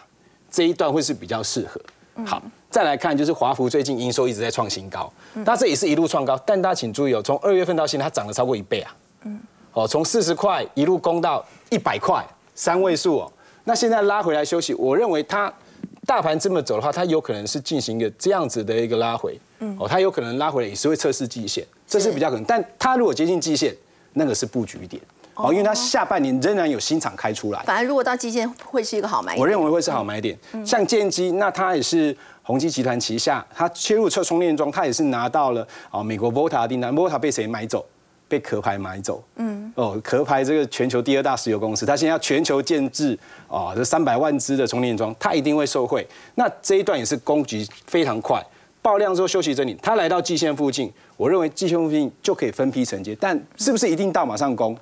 [0.50, 1.80] 这一段会是比较适合。
[2.26, 5.12] 好，再来看就是华孚最近营收一直在创新高，
[5.44, 8.96] 那这也是一路创高，但大家请注意哦，从二月份到现在它涨了超过一倍啊。
[9.24, 9.40] 嗯
[9.72, 13.33] 哦，从四十块一路攻到一百块，三位数哦。
[13.64, 15.52] 那现在拉回来休息，我认为它
[16.04, 19.38] 大盘这么走的话，它有可能是进行一个这样子的一个拉回。
[19.78, 22.44] 哦，它有可能拉回来也是会测试季线，这是比较可能。
[22.44, 23.72] 但它如果接近季线，
[24.14, 25.00] 那个是布局点。
[25.42, 27.62] 哦，因为它下半年仍然有新厂开出来。
[27.64, 29.40] 反而如果到基线会是一个好买点。
[29.40, 30.38] 我认为会是好买点。
[30.64, 37.85] 像建机，那它也是宏基集团旗下，它切入测充电桩，它也是拿到了哦美国 Volta 的订单，Volta 被谁买走？
[38.29, 39.20] 被壳牌买走。
[39.37, 46.07] 嗯，哦，壳牌这个全球第二大石油公司，它现在要全球建制哦这三百万只的充电桩，它一定会受惠。
[46.37, 48.40] 那这一段也是供给非常快。
[48.83, 54.74] 爆量之后休息整理，它来到季线附近，我认为季线附近就可以分批承接，但是不是一定到马上攻？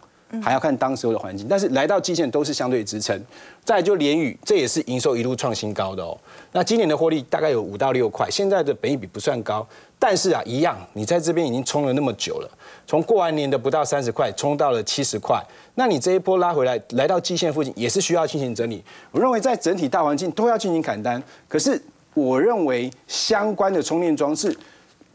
[0.43, 3.19] 还要看当时候的环境，但是来到季线都是相对支撑。
[3.65, 6.17] 再就联宇，这也是营收一路创新高的哦。
[6.53, 9.67] 那今年的获利大概有五到六块，现在的本益比不算高，
[9.99, 12.51] 但是啊，一样，你在这边已经冲了那么久了，
[12.87, 15.43] 从过完年的不到三十块冲到了七十块，
[15.75, 18.83] 那你这一波拉回来，来到季线附近也是需要进行整理。
[19.11, 21.81] 我认为在整体大环境都要进行砍单，可是
[22.15, 24.57] 我认为相关的充电装置。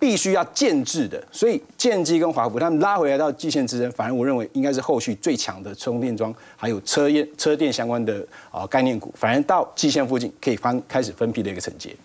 [0.04, 11.96] 必须要建制的，所以建机跟华府他们拉回来到季线支撑，反而我认为应该是后续最强的充电桩，还有车业车电相关的啊概念股，反而到季线附近可以翻开始分批的一个承接。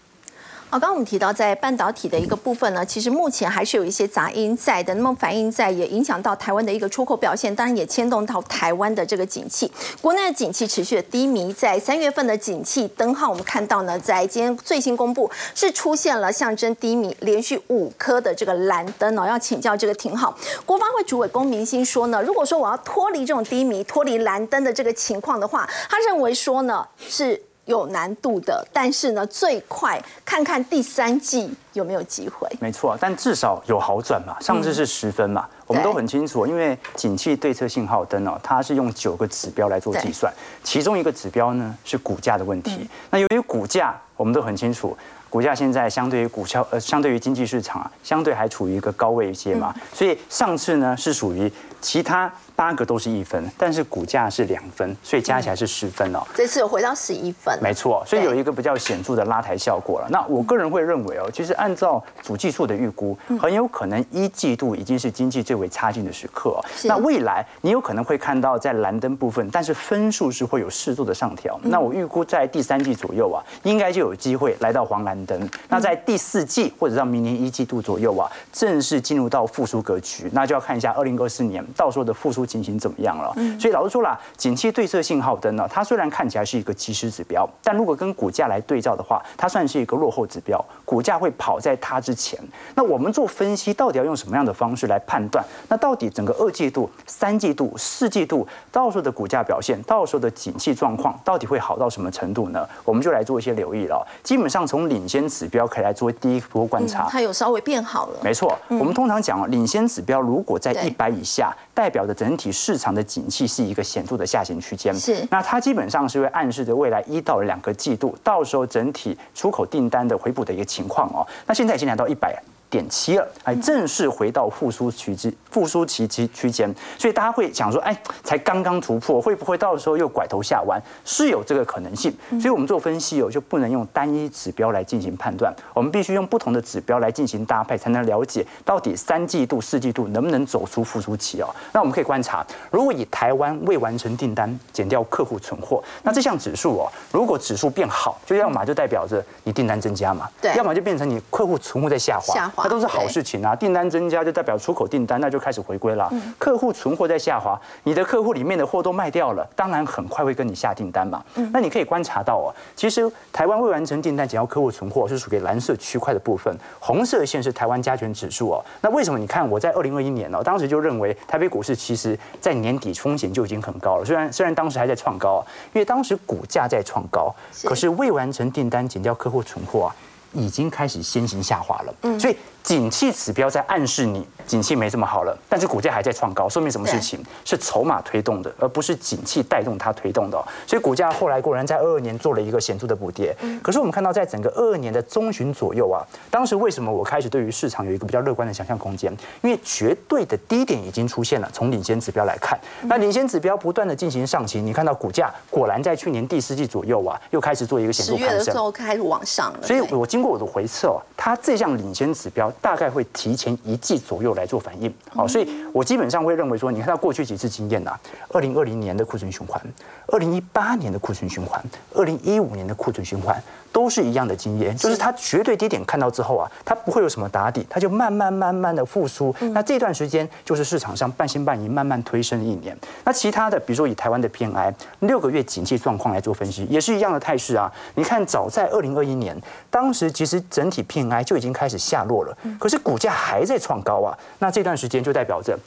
[0.70, 9.72] 哦，刚刚我们提到在半导体的一个部分呢，其实目前还是有一些杂音在的，那么反映在也影响到台湾的一个出口表现，当然也牵动到台湾的这个景气。
[10.02, 19.24] 国内的景气持续的低迷，在三月份的景气灯号，我们看到呢，在今天最新公布是出现了象征低迷，连续五颗的这个蓝灯哦。
[19.24, 27.47] 要请教这个廷浩，国发会主委龚明鑫说呢，如果说我要脱离这种低迷、脱离蓝灯的这个情况的话，他认为说呢是。
[27.68, 32.48] 有难度的，但是呢，最快看看第三季有没有机会。
[32.61, 34.35] 没错，但至少有好转嘛。
[34.40, 40.33] 上次是十分嘛，我们都很清楚，因为景气对策信号灯哦，它是用九个指标来做计算，
[40.64, 42.88] 其中一个指标呢是股价的问题。
[43.11, 44.96] 那由于股价，我们都很清楚，
[45.28, 51.52] 股价现在相对于股票呃，相对于经济市场啊，相对还处于一个高位一些嘛，所以上次呢是属于
[51.83, 52.33] 其他。
[52.59, 56.18] 八个都是一分，但是股价是两分，所以加起来是十分哦。
[56.35, 60.09] 这次有回到十一分，没错，所以有一个比较显著的拉抬效果了。
[60.11, 66.51] 那我个人会认为哦，其实按照主技术的预估，很有可能一季度已经是经济最为差劲的时刻。
[66.51, 71.57] 哦那未来你有可能会看到在蓝灯部分，但是分数是会有适度的上调。
[71.62, 75.49] 那我预估在第三季左右啊，应该就有机会来到黄蓝灯。
[75.68, 82.47] 那在第四季或者到明年一季度左右啊，正式进入到复苏格局，那就要看一下二零二四年到时候的复苏。
[82.48, 83.32] 情形怎么样了？
[83.61, 92.40] 所以老实说了，景气对策信号灯呢，它虽然看起来是一个即时指标，但如果跟股价来对照的话，它算是一个落后指标，股价会跑在它之前。
[92.74, 95.44] 那我们做分析，到底要用什么样的方式来判断？
[95.68, 102.66] 那到底整个二季度、三季度、四季度到时候的股价表现，到时候的景气状况，到底会好到什么程度呢？
[102.84, 104.06] 我们就来做一些留意了。
[104.22, 108.18] 基本上从领先指标可以来做第一波观察，它有稍微变好了。
[108.22, 121.27] 没错，我们通常讲领先指标如果在一百以下，代表的整体市场的景气是一个显著的下行区间，是那它基本上是会暗示着未来一到两个季度，到时候整体出口订单的回补的一个情况哦。
[121.46, 122.40] 那现在已经来到一百。
[122.70, 130.81] 点七了，哎，正式回到复苏区之复苏期期区间，所以大家会想说，哎，才刚刚突破，会不会到时候又拐头下弯？
[131.04, 132.14] 是有这个可能性。
[132.40, 141.48] 所以我们做分析哦，就不能用单一指标来进行判断，我们必须用不同的指标来进行搭配，才能了解到底三季度、四季度能不能走出复苏期哦。
[141.72, 152.52] 那我们可以观察，如果以台湾未完成订单减掉客户存货，那这项指数哦，如果指数变好，就要么就代表着你订单增加嘛，对，要么就变成你客户存货在下滑。
[152.62, 156.11] 它都是好事情啊，订单增加就代表出口订单，那就开始回归了。
[156.38, 161.23] 客户存货在下滑，你的客户里面的货都卖掉了，当然很快会跟你下订单嘛。
[161.53, 168.64] 那你可以观察到哦，其实台湾未完成订单减掉客户存货是属于蓝色区块的部分，红色线是台湾加权指数哦。
[168.81, 169.18] 那为什么？
[169.18, 179.94] 你看我在二零二一年哦，当时就认为台北股市其实在年底风险就已经很高了，虽然虽然当时还在创高，因为当时股价在创高，可是未完成订单减掉客户存货啊。
[180.32, 182.36] 已经开始先行下滑了，所以。
[182.68, 187.18] 景气指标在暗示你景气没这么好了，但是股价还在创高，说明什么事情？
[187.42, 190.38] 是筹码推动的，而不是景气带动它推动的。
[190.66, 193.35] 所以股价后来果然在二二年做了一个显著的补跌。
[193.62, 199.11] 可是我们看到，在整个二二年的中旬左右啊，当时为什么我开始对于市场有一个比较乐观的想象空间？
[199.40, 201.48] 因为绝对的低点已经出现了。
[201.54, 208.28] 从领先指标来看，那领先指标不断的进行上行，你看到股价果然在去年第四季左右啊，又开始做一个显著攀升。
[208.28, 209.59] 十月的时候开始往上了。
[209.62, 212.52] 所以我经过我的回测，它这项领先指标。
[212.61, 217.92] 大概会提前一季左右来做反应，好，所以我基本上会认为说，你看到过去几次经验呐，
[218.31, 219.61] 二零二零年的库存循环，
[220.09, 221.62] 二零一八年的库存循环，
[221.94, 223.42] 二零一五年的库存循环。
[223.72, 229.35] 都是一样的经验，就是它绝对低点看到之后啊，它不会有什么打底，它就慢慢慢慢的复苏。
[229.52, 232.76] 那这段时间就是市场上半信半疑慢慢推升一年。
[233.04, 237.72] 那其他的，比如说以台湾的 PMI 六个月景气状况来做分析，也是一样的态势啊。
[237.94, 244.16] 你看，早在二零二一年，当时其实整体 PMI 就已经开始下落了，可是股价还在创高啊。
[244.38, 245.59] 那这段时间就代表着，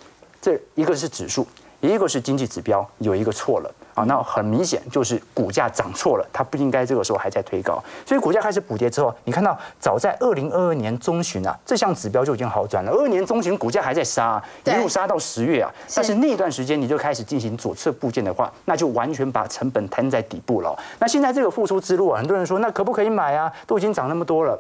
[0.42, 1.46] 这一个是指数。
[1.90, 12.92] 一个是经济指标有一个错了啊，那很明显就是股价涨错了，它不应该这个时候还在推高，所以股价开始补跌之后，你看到早在二零二二年中旬啊，这项指标就已经好转了。
[12.92, 20.78] 二年中旬股价还在杀，一路杀到十月啊，但是那段时间你就开始进行左侧部件的话，那就完全把成本摊在底部了。
[21.00, 23.52] 那现在这个复苏之路啊，很多人说那可不可以买啊？
[23.66, 24.60] 都已经涨那么多了。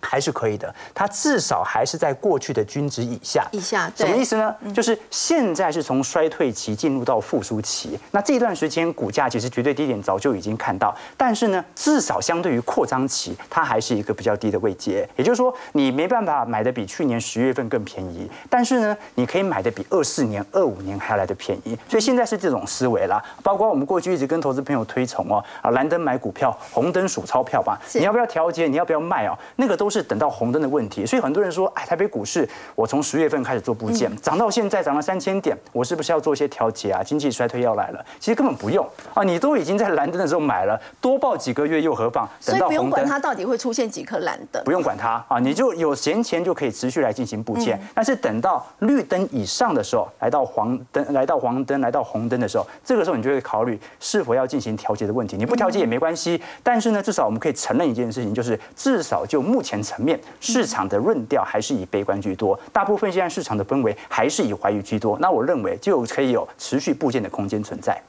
[0.00, 3.46] 还是可以的，它至少还是在过去的均值以下。
[3.52, 4.54] 以下什么意思呢？
[4.74, 15.08] 就是现在是从衰退期进入到复苏期，那这一段时间股价其实绝对低点早就已经看到，但是呢，至少相对于扩张期，它还是一个比较低的位阶。
[15.16, 21.76] 也就是说，你没办法买的比去年十月份更便宜，但是呢，你可以买的比二四年、二五年还来的便宜。
[21.88, 23.22] 所以现在是这种思维啦。
[23.42, 27.78] 包括我们过去一直跟投资朋友推崇哦，啊，蓝灯买股票，红灯数钞票吧。
[27.94, 28.66] 你要不要调节？
[28.66, 29.36] 你要不要卖哦？
[29.56, 31.04] 那个都是等到红灯的问题。
[31.04, 37.02] 所以很多人说，哎，台北股市，我从十月份开始做部件，涨到现在涨了三千点，我是不是要做一些调节啊？
[37.02, 39.22] 经济衰退要来了，其实根本不用啊！
[39.24, 42.28] 你都已经在蓝灯的时候买了，多报几个月又何妨？
[42.38, 45.38] 所以不用管它到底会出现几颗蓝灯，不用管它啊！
[45.38, 47.80] 你就有闲钱就可以持续来进行部件。
[47.94, 55.36] 但是等到绿灯以上的时候，来到黄灯，来到黄灯，来到红灯的时候，这个时候你就会考虑是否要进行调节的问题。
[55.36, 65.18] 你不调节也没关系，但是呢，至少我们可以承认一件事情，就是至少就目前层面，市场的论调还是以悲观居多，大部分现在市场的氛围还是以怀疑居多。
[65.18, 68.00] 那我认为就可以有持续部件的空间存在。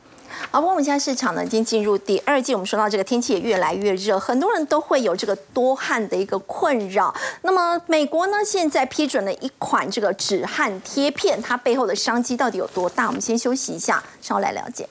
[0.49, 7.13] 好，我们现在市场呢已经进入第二季，我们说到这个天气也越来越热，很多人都会有这个多汗的一个困扰。
[7.43, 13.07] 那么美国呢现在批准了一款这个止汗贴片，它背后的商机到底有多大？
[13.07, 14.87] 我们先休息一下，稍后来了解。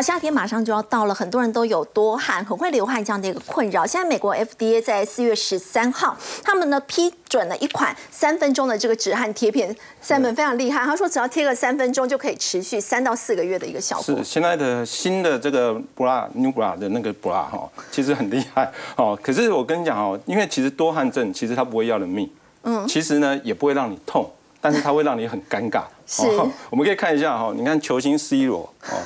[0.00, 3.86] 好，夏天马上就要到了，很多人都有多汗、很会流汗这样的一个困扰。
[3.86, 10.82] 现在美国 FDA 在四月十三号，他们呢批准了一款三分钟的这个止汗贴片，三本非常厉害。
[10.86, 14.16] 他说只要贴个三分钟就可以持续三到四个月的一个效果。
[14.16, 19.14] 是现在的新的这个 bra new bra 的那个 bra 哈，其实很厉害哦。
[19.22, 22.26] 可是我跟你讲哦，因为其实多汗症其实它不会要人命，
[22.62, 24.30] 嗯，其实呢也不会让你痛，
[24.62, 25.82] 但是它会让你很尴尬。
[26.08, 26.26] 是，
[26.70, 28.96] 我们可以看一下哈，你看球星 C 罗哦。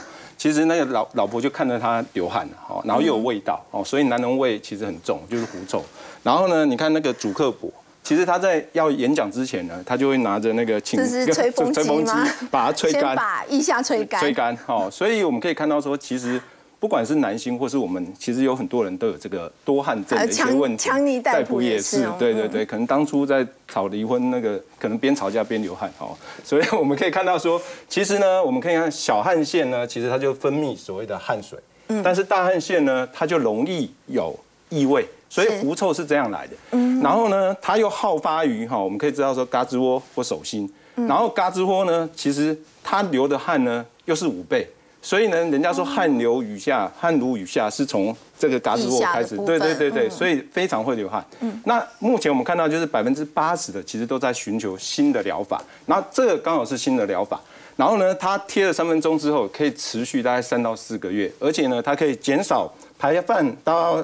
[0.44, 5.82] 其实那个老老婆就看着他流汗了，哦，然后又有味道，哦，所以男人味其实很重，就是狐臭。
[6.22, 7.72] 然后呢，你看那个主客博，
[8.02, 11.72] 其实他在要演讲之前呢，他就会拿着那个请吹风
[12.04, 12.12] 机
[12.52, 16.38] 把它吹干，把腋下吹干，吹干，哦，所以我们可以看到说，其实。
[16.84, 20.86] 不管是男性或是我们，其实有很多人都有这个多汗症的一些问题。
[20.86, 26.14] 强尼戴普也是，对对对，可能当初在吵离婚那个，可能边吵架边流汗哦。
[26.44, 27.58] 所以我们可以看到说，
[27.88, 31.58] 其实呢，我们可以看小汗腺呢，其实它就分泌所谓的汗水。
[31.88, 32.02] 嗯。
[32.02, 36.52] 但是大汗腺呢，它就容易有异味，所以狐臭是这样来的。
[36.72, 37.00] 嗯。
[37.00, 40.70] 然后呢，它又好发于哈，我们可以知道说嘎吱窝或手心。
[40.96, 41.06] 嗯。
[41.06, 44.68] 然后嘎吱窝呢，其实它流的汗呢，又是五倍。
[45.04, 51.22] 所以呢，人家说汗流雨下，汗如雨下是从这个嘎吱窝开始，对对对对，所以非常会流汗。
[51.40, 57.38] 嗯，那目前我们看到就是百分之八十的其实都在寻求新的疗法，那这个刚好是新的疗法。
[57.76, 64.02] 然后呢，它贴了三分钟之后，可以持续大概三到四个月，而且呢，它可以减少排放到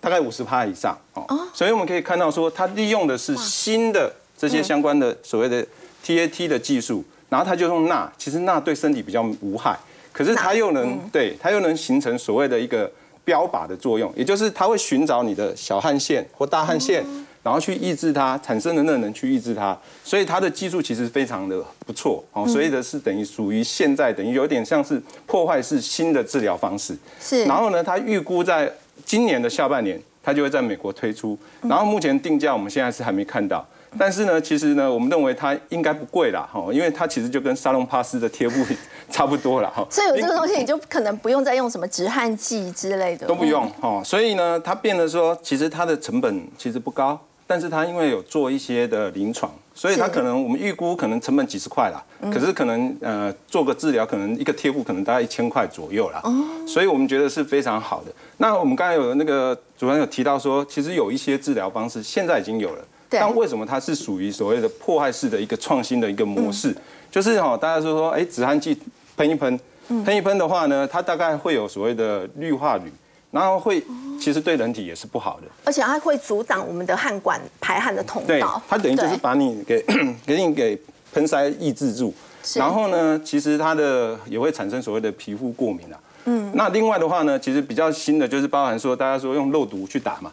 [0.00, 1.24] 大概五十帕以上哦。
[1.54, 5.64] 所以我们可以看到说，它利用的是新的这些相关的所谓的
[6.04, 9.78] TAT 的技术，然后它就用钠，其实钠对身体比较无害。
[10.20, 12.90] 可是它又能对它又能形成所谓的一个
[13.24, 17.02] 标靶的作用，也就是它会寻找你的小汗腺或大汗腺，
[17.42, 19.74] 然后去抑制它产生的热能，去抑制它。
[20.04, 26.94] 所以它的技术其实非常的不错哦，所以的是等于属于现在等于有点像是破坏式新的治疗方式。
[27.18, 27.44] 是。
[27.46, 28.70] 然后呢，它预估在
[29.06, 31.38] 今年的下半年，它就会在美国推出。
[31.62, 33.66] 然后目前定价我们现在是还没看到。
[33.98, 38.64] 但是呢，其实呢，我们认为它应该不贵啦，哈，因为它其实就跟沙龙帕斯的贴布
[39.10, 39.84] 差不多了，哈。
[39.90, 43.26] 所以有这个东西，你就可能不用再用什么止汗剂之类的。
[43.26, 44.00] 都不用，哈。
[44.04, 52.00] 所以呢，它变得说，其实它的成本其实不高，但是它因为有做一些的临床，所以它可能我们预估可能成本几十块啦，
[52.32, 56.20] 可是可能呃做个治疗，可能一个贴布可能大概一千块左右啦。
[56.22, 56.32] 哦。
[56.64, 58.12] 所以我们觉得是非常好的。
[58.36, 62.84] 那我们刚才有那个主任有提到说，其实有一些治疗方式现在已经有了。
[63.10, 66.74] 但为什么它是属于所谓的破坏式的一个创新的一个模式？
[67.10, 68.78] 就是哈，大家说说，哎，止汗剂
[69.16, 69.58] 喷一喷，
[70.04, 72.92] 喷一喷的话呢，它大概会有所谓的氯化铝，
[73.32, 73.82] 然后会
[74.20, 78.28] 其实对人体也是不好的，而且它会阻挡我们的汗管排汗的通道。
[78.28, 79.84] 对，它等于就是把你给
[80.24, 80.80] 给你给
[81.12, 82.14] 喷塞抑制住，
[82.54, 85.98] 然后呢，其实它的也会产生所谓的皮肤过敏啊。
[86.26, 90.30] 嗯，那另外的话呢，其实比较新的就是包含说，大家说用肉毒去打嘛。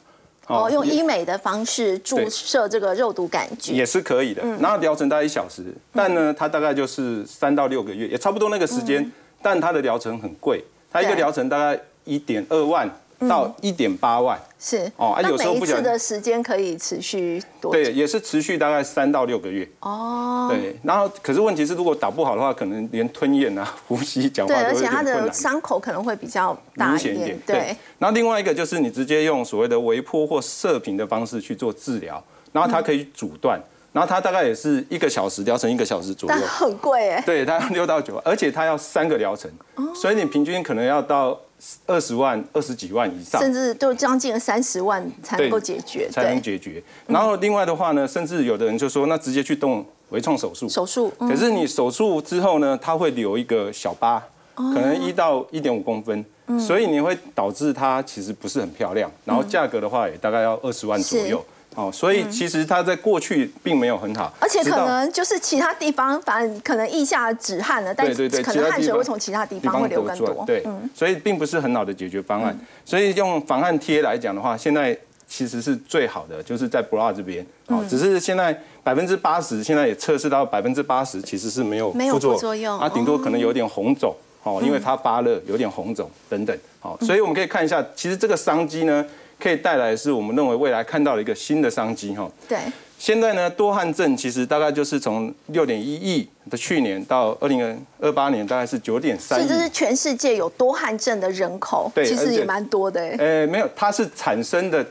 [0.47, 3.75] 哦，用医美的方式注射这个肉毒杆菌。
[3.75, 12.89] 也是可以的，然后疗程大概一小时，但呢，它大概就是三到六个月，也差不多那个时间，但它的疗程很贵，它一个疗程大概一点二万
[13.19, 14.39] 到一点八万。
[14.59, 17.71] 是哦啊有时候不讲的时间可以持续多？
[17.71, 19.67] 对，也是持续大概三到六个月。
[19.81, 25.31] 哦，对，然后可是问题是，如果打不好的话，可能连吞咽啊、 呼吸、讲话对，都有而且它的。
[25.31, 27.77] 伤口可能会比较大一点明显一点，，对，。
[27.99, 33.61] 然后另外一个就是你直接用所谓的微波或射频的方式去做治疗，然后它可以阻断，
[33.93, 36.49] 然后它大概也是一个小时疗程一个小时左右但。
[36.49, 41.39] 很贵哎，对，它要六到九，而且它要三个疗程，哦所以你平均可能要到
[41.85, 43.41] 二十万、二十几万以上。
[43.41, 46.81] 甚至都将近三十万才能够解决，才能，解决。
[47.07, 50.69] 然后另外的话呢，甚至有的人就说，那直接去动微创手术。
[50.69, 54.15] 手术，嗯可是你手术之后呢，它会留一个小疤，
[54.55, 59.11] 哦可能一到一点五公分，嗯所以你会导致它其实不是很漂亮。
[59.25, 61.43] 然后价格的话也大概要二十万左右。
[61.77, 70.43] 哦，所以其实它在过去并没有很好，嗯而且可能就是其他地方，反正可能腋下止汗了，但对对对，可能汗水会从其他地方会流更多。
[70.43, 70.65] 对，
[70.95, 72.59] 所以并不是很好的解决方案。
[72.83, 74.97] 所以用防汗贴来讲的话，现在
[75.27, 84.11] 其实是最好的，就是在 bra 这边哦，嗯只是现在百分之八十，现在也测试到百分之八十其实是没有没有副作副作用它，顶多可能有点红肿
[84.41, 86.57] 哦，因为它发热有点红肿等等。
[86.79, 89.05] 好，所以我们可以看一下，其实这个商机呢，
[89.39, 92.29] 可以带来是我们认为未来看到的一个新的商机哈。
[92.47, 92.57] 对，
[92.97, 99.63] 现在呢，多汗症其实大概就是从六点一亿的去年到二零二八年，大概是九点三亿所以这。
[99.63, 103.15] 是全世界有多汗症的人口，对其实也蛮多的哎。
[103.17, 104.85] 呃，没有，它是产生的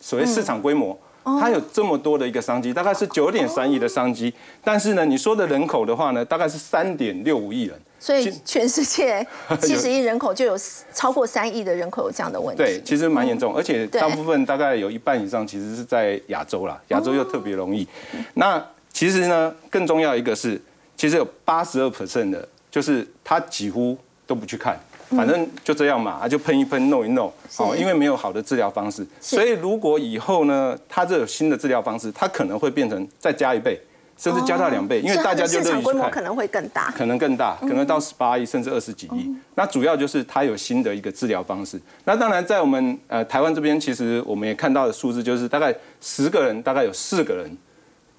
[0.00, 0.92] 所谓市场规模。
[1.24, 4.32] 哦它有这么多的一个商机，大概是九点三亿的商机，
[4.64, 9.26] 但是呢，你说的人口的话呢，大概是三点六五亿人，所以全世界
[9.60, 10.56] 七十亿人口就有
[10.94, 12.62] 超过三亿的人口有这样的问题。
[12.62, 17.86] 对，其实蛮严重，而且大部分大概有一半以上其实是在亚洲啦，亚洲又特别容易。
[18.34, 20.60] 那其实呢，更重要一个是，
[20.96, 23.96] 其实有八十二 percent 的，就是他几乎
[24.26, 24.78] 都不去看。
[25.10, 33.80] 反正就这样嘛，啊就喷一喷，弄一弄，哦，因为没有好的治疗方式，所以如果以后呢，他这有新的治疗方式，他可能会变成再加一倍，
[34.18, 35.84] 甚至加大两倍，因为大家就市场乐意去。
[35.84, 36.90] 规模可能会更大。
[36.90, 39.32] 可能更大，可能到十八亿甚至二十几亿。
[39.54, 41.80] 那主要就是它有新的一个治疗方式。
[42.04, 47.56] 那当然，在我们呃台湾这边，其实我们也看到的数字就是大概十个人，大概有四个人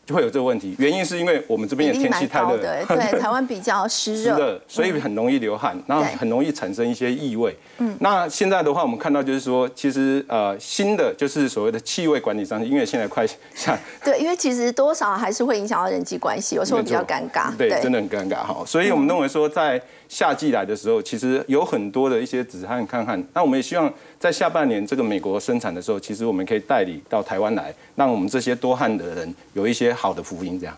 [0.10, 0.76] 就会有这个问题。
[0.80, 2.84] 原因是因为我们这边比例蛮也天气太热对，
[3.22, 7.56] 台湾比较湿热，湿热，所以很容易流汗，然后很容易产生一些异味。
[7.78, 17.56] 嗯，那现在的话，我们看到就是说，其实呃新的就是所谓的气味管理上，因为现在快下对，因为其实多少还是会影响到人际关系，有时候比较尴尬。
[17.56, 18.64] 对，真的很尴尬哈。
[18.66, 19.80] 所以我们认为说，在
[20.10, 23.24] 夏季来的时候，其实有很多的一些止汗、抗汗。
[23.34, 30.76] 那我们也希望在下半年这个美国生产的时候，其实我们可以代理到台湾来，让我们这些多汗的人有一些好的福音，这样。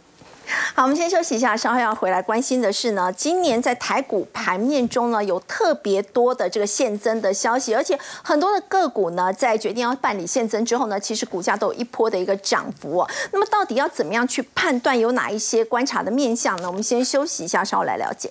[0.75, 13.09] 好，我们先休息一下，稍后要回来关心的是呢，今年在台股盘面中呢，有特别多的这个现增的消息，而且很多的个股呢，在决定要办理现增之后呢，其实股价都有一波的一个涨幅哦。
[13.31, 16.67] 那么到底要怎么样去判断有哪一些观察的面向呢？
[16.67, 18.29] 我们先休息一下，稍后来了解。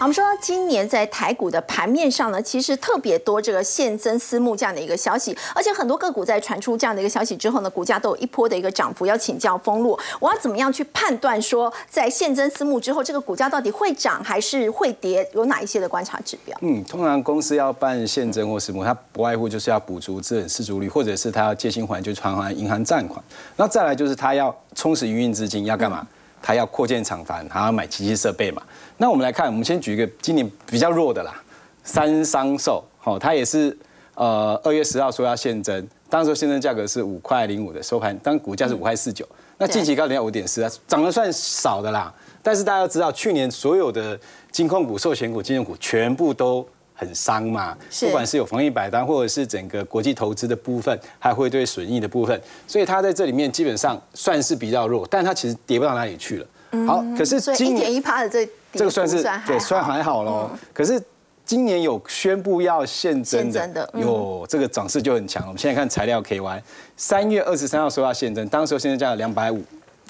[0.00, 9.04] 我们说今年在台股的盘面上呢，其实特别多这个现增私募这样的一个消息，而且很多个股在传出这样的一个消息之后呢，股价都有一波的一个涨幅。
[9.06, 15.28] 要请教封路，我要怎么样去判断说，在现增私募之后，这个股价到底会涨还是会跌？
[15.34, 16.56] 有哪一些的观察指标？
[16.60, 23.20] 嗯，通常公司要办现增或私募，它不外乎就是要补足资本市足率，或者是它要借新还旧偿还银行贷款。
[23.56, 26.06] 那再来就是它要充实营运资金，要干嘛？
[26.48, 28.62] 它要扩建厂房，还要买机器设备嘛。
[28.96, 31.38] 那我们来看，我们先举一个今年比较弱的啦，
[31.84, 33.76] 三商寿，好、它也是
[34.14, 39.28] 呃二月十号说要现增，当时现增价格是五块零五的收盘，当股价是五块四九，
[39.58, 42.10] 那近期高点要五点四，涨得算少的啦。
[42.42, 44.18] 但是大家要知道，去年所有的
[44.50, 46.66] 金控股、寿险股、金融股全部都
[46.98, 56.46] 很伤嘛，不管是有防疫百单，或者是整个国际投资的部分，还会对损益的部分，所以它在这里面基本上算是比较弱，但它其实跌不到哪里去了。
[56.86, 60.50] 好，可是今年一趴的这这个算是对，算好还好喽。
[60.74, 61.00] 可是
[61.46, 65.42] 今年有宣布要现增的，有这个涨势就很强。
[65.46, 66.60] 我们现在看材料 KY，
[66.96, 69.62] 三月二十三号说要现增，当时候现增价两百五，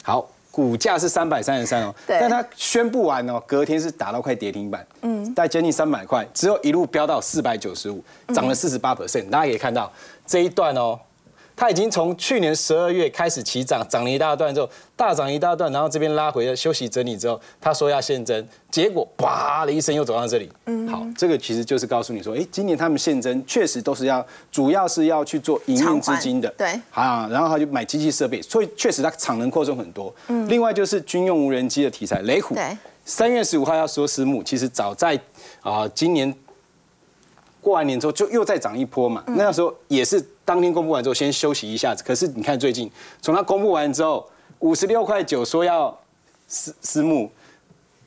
[0.02, 0.28] 好，
[0.58, 8.02] 股价是三百三十三哦，对但它宣布完哦，隔天是打到快跌停板，嗯，大概将近三百块，之后一路飙到四百九十五，
[8.34, 9.30] 涨了四十八 percent。
[9.30, 9.88] 大家可以看到
[10.26, 10.98] 这一段哦。
[11.58, 20.48] 它已经从去年十二月开始起涨，涨了一大段之后，大涨一大段，然后这边拉回了休息整理之后，他说要现增，结果叭的一声又走到这里。
[20.66, 26.48] 嗯，好，这个其实就是告诉你说，哎，今年他们现增确实都是要，主要是要去做营运资金的。
[26.50, 30.14] 对，好，然后他就买机器设备，所以确实它产能扩充很多。
[30.28, 32.54] 嗯，另外就是军用无人机的题材，雷虎。
[32.54, 35.20] 对，三月十五号要说私募，其实早在
[35.62, 36.32] 啊今年。
[37.60, 42.02] 过完年之后就又再涨一波嘛，那时候也是当天公布完之后先休息一下子。
[42.02, 42.90] 可是你看最近，
[43.20, 44.26] 从它公布完之后，
[44.60, 45.94] 五十六块九说要
[46.46, 47.30] 私私募，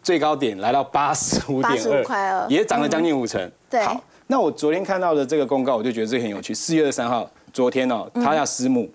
[0.02, 3.39] 最高点来到八十五点二，也涨了将近五成。
[3.70, 6.52] 对，好，那我昨天看到的这个公告，我就觉得这很有趣。
[6.52, 8.89] 四月二十三号，昨天哦，它要私募，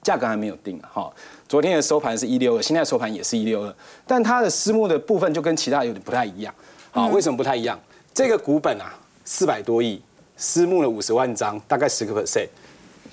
[0.00, 1.12] 价格还没有定哈。
[1.48, 3.74] 昨天的收盘是一六二，现在收盘也是一六二，
[4.06, 6.54] 但它的私募的部分就跟其他有点不太一样。
[6.92, 7.76] 好，为什么不太一样？
[8.14, 8.94] 这个股本啊。
[9.30, 10.00] 四百多亿，
[10.38, 12.48] 私募了五十万张，大概十个 percent。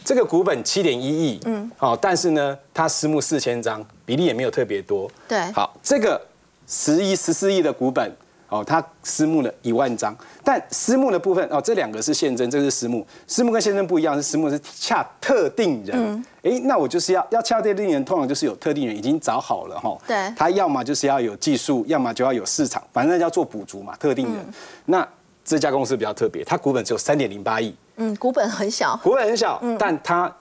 [0.05, 5.09] 这个股本七点一亿，嗯，好，但是呢，它私募四千张，比例也没有特别多。
[5.27, 6.21] 对，好，这个
[6.67, 8.15] 十一、十四亿的股本，
[8.47, 13.05] 哦，它私募了一万张，但私募的部分，哦，这两个是现增，这是私募。
[13.25, 16.25] 私募跟现增不一样，是私募是恰特定人。
[16.43, 19.97] 哎，那我就是要要恰特定人，通常就是有特定人已经找好了哈。
[20.05, 24.45] 对，他要么就是要有技术，要么就要有市场，反正要做补足嘛，特定人。
[24.85, 25.07] 那
[25.43, 27.75] 这家公司比较特别，它股本只有三点零八亿。
[27.97, 28.95] 嗯，股本很小。
[29.03, 30.33] 股本很小，但他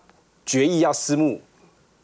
[0.45, 1.41] 决议要私募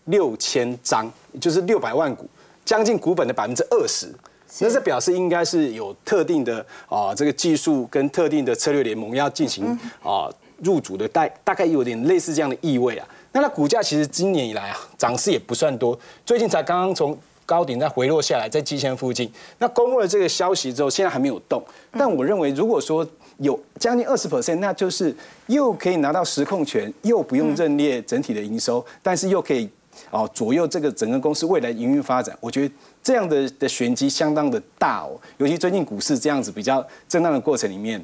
[0.04, 2.28] 六千张，就是六百万股，
[2.64, 4.12] 将近股本的百分之二十。
[4.60, 9.66] 那这表示应该是有特定的啊，这个技术跟特定的策略联盟要进行
[10.02, 10.28] 啊
[10.62, 13.06] 入主的，大大概有点类似这样的意味啊。
[13.32, 17.16] 那它股价其实今年以来啊涨势也不算多，最近才刚刚从。
[17.46, 19.28] 高点再回落下来，在基线附近。
[19.58, 21.60] 那公布了这个消息之后，现在还没有动。
[21.90, 23.04] 但我认为，如果说
[23.40, 25.14] 有将近二十 percent，那就是
[25.46, 29.68] 又可以拿到实控权，又不用认列整体的营收，但是又可以
[30.10, 32.36] 哦左右这个整个公司未来营运发展。
[32.40, 35.18] 我觉得这样的的玄机相当的大哦。
[35.38, 38.02] 尤其最近股市这样子比较震荡的过程里面，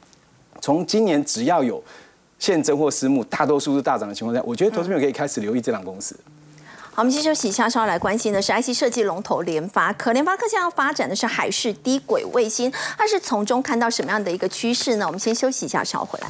[0.60, 1.82] 从今年只要有
[2.38, 6.16] 现增或私募，大多数是大涨的情况下，我觉得投资朋友可以开始留意这档公司。
[6.96, 10.14] 好，我们先休息一下，稍后来关心的是 IC 设计龙头联发科。
[10.14, 15.04] 联发科现在要发展的是海事低轨卫星，它是从中看到什么样的一个趋势呢？
[15.04, 16.28] 我们先休息一下，稍后回来。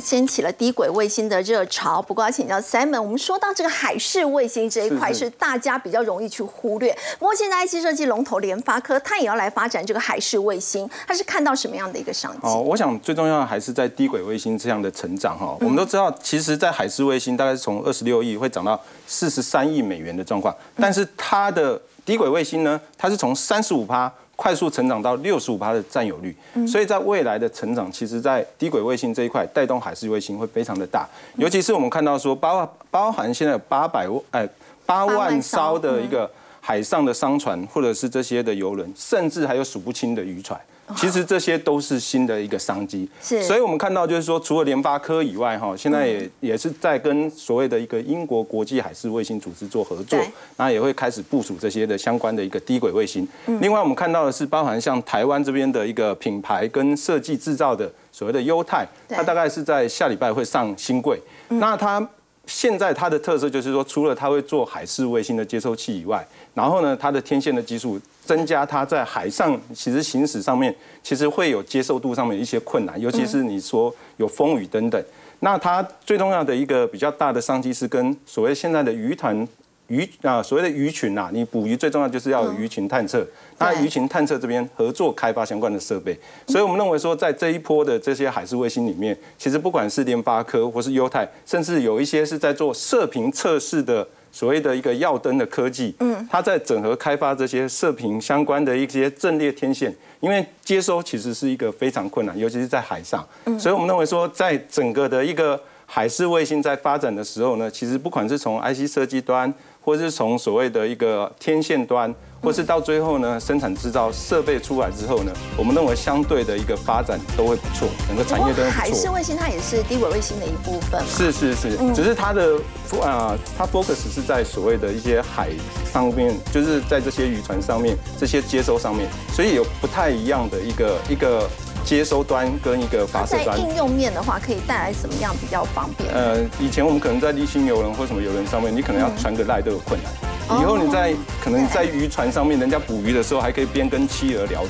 [0.00, 6.96] 掀起了低轨卫星的热潮，不过要请教 Simon，我们说到这个海事卫星这一块是大家比较容易去忽略。
[7.18, 12.38] 不过现在 IC 设计龙头联发科，它也要来发展这个海事卫星，它是看到什么样的一个商机？
[12.42, 15.56] 哦，我想最重要的还是在低轨卫星这样的成长哈。
[15.60, 24.12] 我们都知道，其实，在海事卫星大概是从二十六亿会涨到四十三亿美元的状况，但是它的低轨卫星呢，它是从三十五趴。
[24.42, 26.34] 快速成长到六十五的占有率，
[26.66, 34.48] 所以在未来的成长，其实在低轨卫星这一块带动海事卫星会非常的大，尤其是我们看到说包包含现在有八百万哎
[34.84, 36.28] 八万艘的一个
[36.60, 40.60] 海上的商船或者是这些的游轮，甚至还有数不清的渔船。
[40.98, 50.18] 其实这些都是新的一个商机，是，所以我们看到就是说，除了联发科以外，哈，现在也也是在跟所谓的一个英国国际海事卫星组织做合作，
[50.56, 53.26] 那也会开始部署这些的相关的一个低轨卫星。
[53.60, 61.20] 另外，我们看到的是包含像台湾这边的一个品牌跟设计制造的所谓的优泰，它大概是在下礼拜会上新柜。
[61.48, 62.06] 那它
[62.46, 68.00] 现在它的特色就是说，除了它会做海事卫星的接收器以外，然后呢，它的天线的技术。
[68.24, 75.04] 增加它在海上其实行驶上面，其实会有接受度上面一些困难，尤其是你说有风雨等等。
[75.40, 79.46] 那它最重要的一个比较大的商机是跟所谓现在的鱼团
[79.88, 83.26] 鱼啊，所谓的鱼群啊，你捕鱼最重要就是要有鱼群探测。
[83.58, 86.16] 那鱼群探测这边合作开发相关的设备，
[86.46, 94.06] 所以我们认为说，在这一波的这些海事卫星里面，其实不管是联发科或是优泰，甚至有一些是在做射频测试的。
[94.32, 112.12] 所谓的一个耀灯的科技，嗯，它在整合开发这些射频相关的一些阵列天线，因为接收其实是一个非常困难，尤其是在海上，嗯，所以我们认为说，在整个的一个海事卫星在发展的时候呢，其实不管是从 IC 设计端，或者是从所谓的一个天线端。
[112.42, 118.80] 或是到最后呢，生产制造设备出来之后呢，我们认为相对的一个发展都会不错，整个产业都会不错。
[118.80, 121.00] 海事卫星它也是低轨卫星的一部分。
[121.06, 122.58] 是是是，只是它的
[123.00, 125.50] 啊，它 focus 是在所谓的一些海
[125.92, 131.48] 上面，就是在这些渔船上面，这些接收上面，所以有不太一样的一个一个
[131.84, 133.56] 接收端跟一个发射端。
[133.56, 136.12] 在应用面的话，可以带来什么样比较方便？
[136.12, 140.12] 呃，以前我们可能在立新游轮或什么游轮上面，你可能要传个赖都有困难。
[140.60, 144.66] 以后你在可能在渔船上面，人家捕鱼的时候，还可以边跟妻儿聊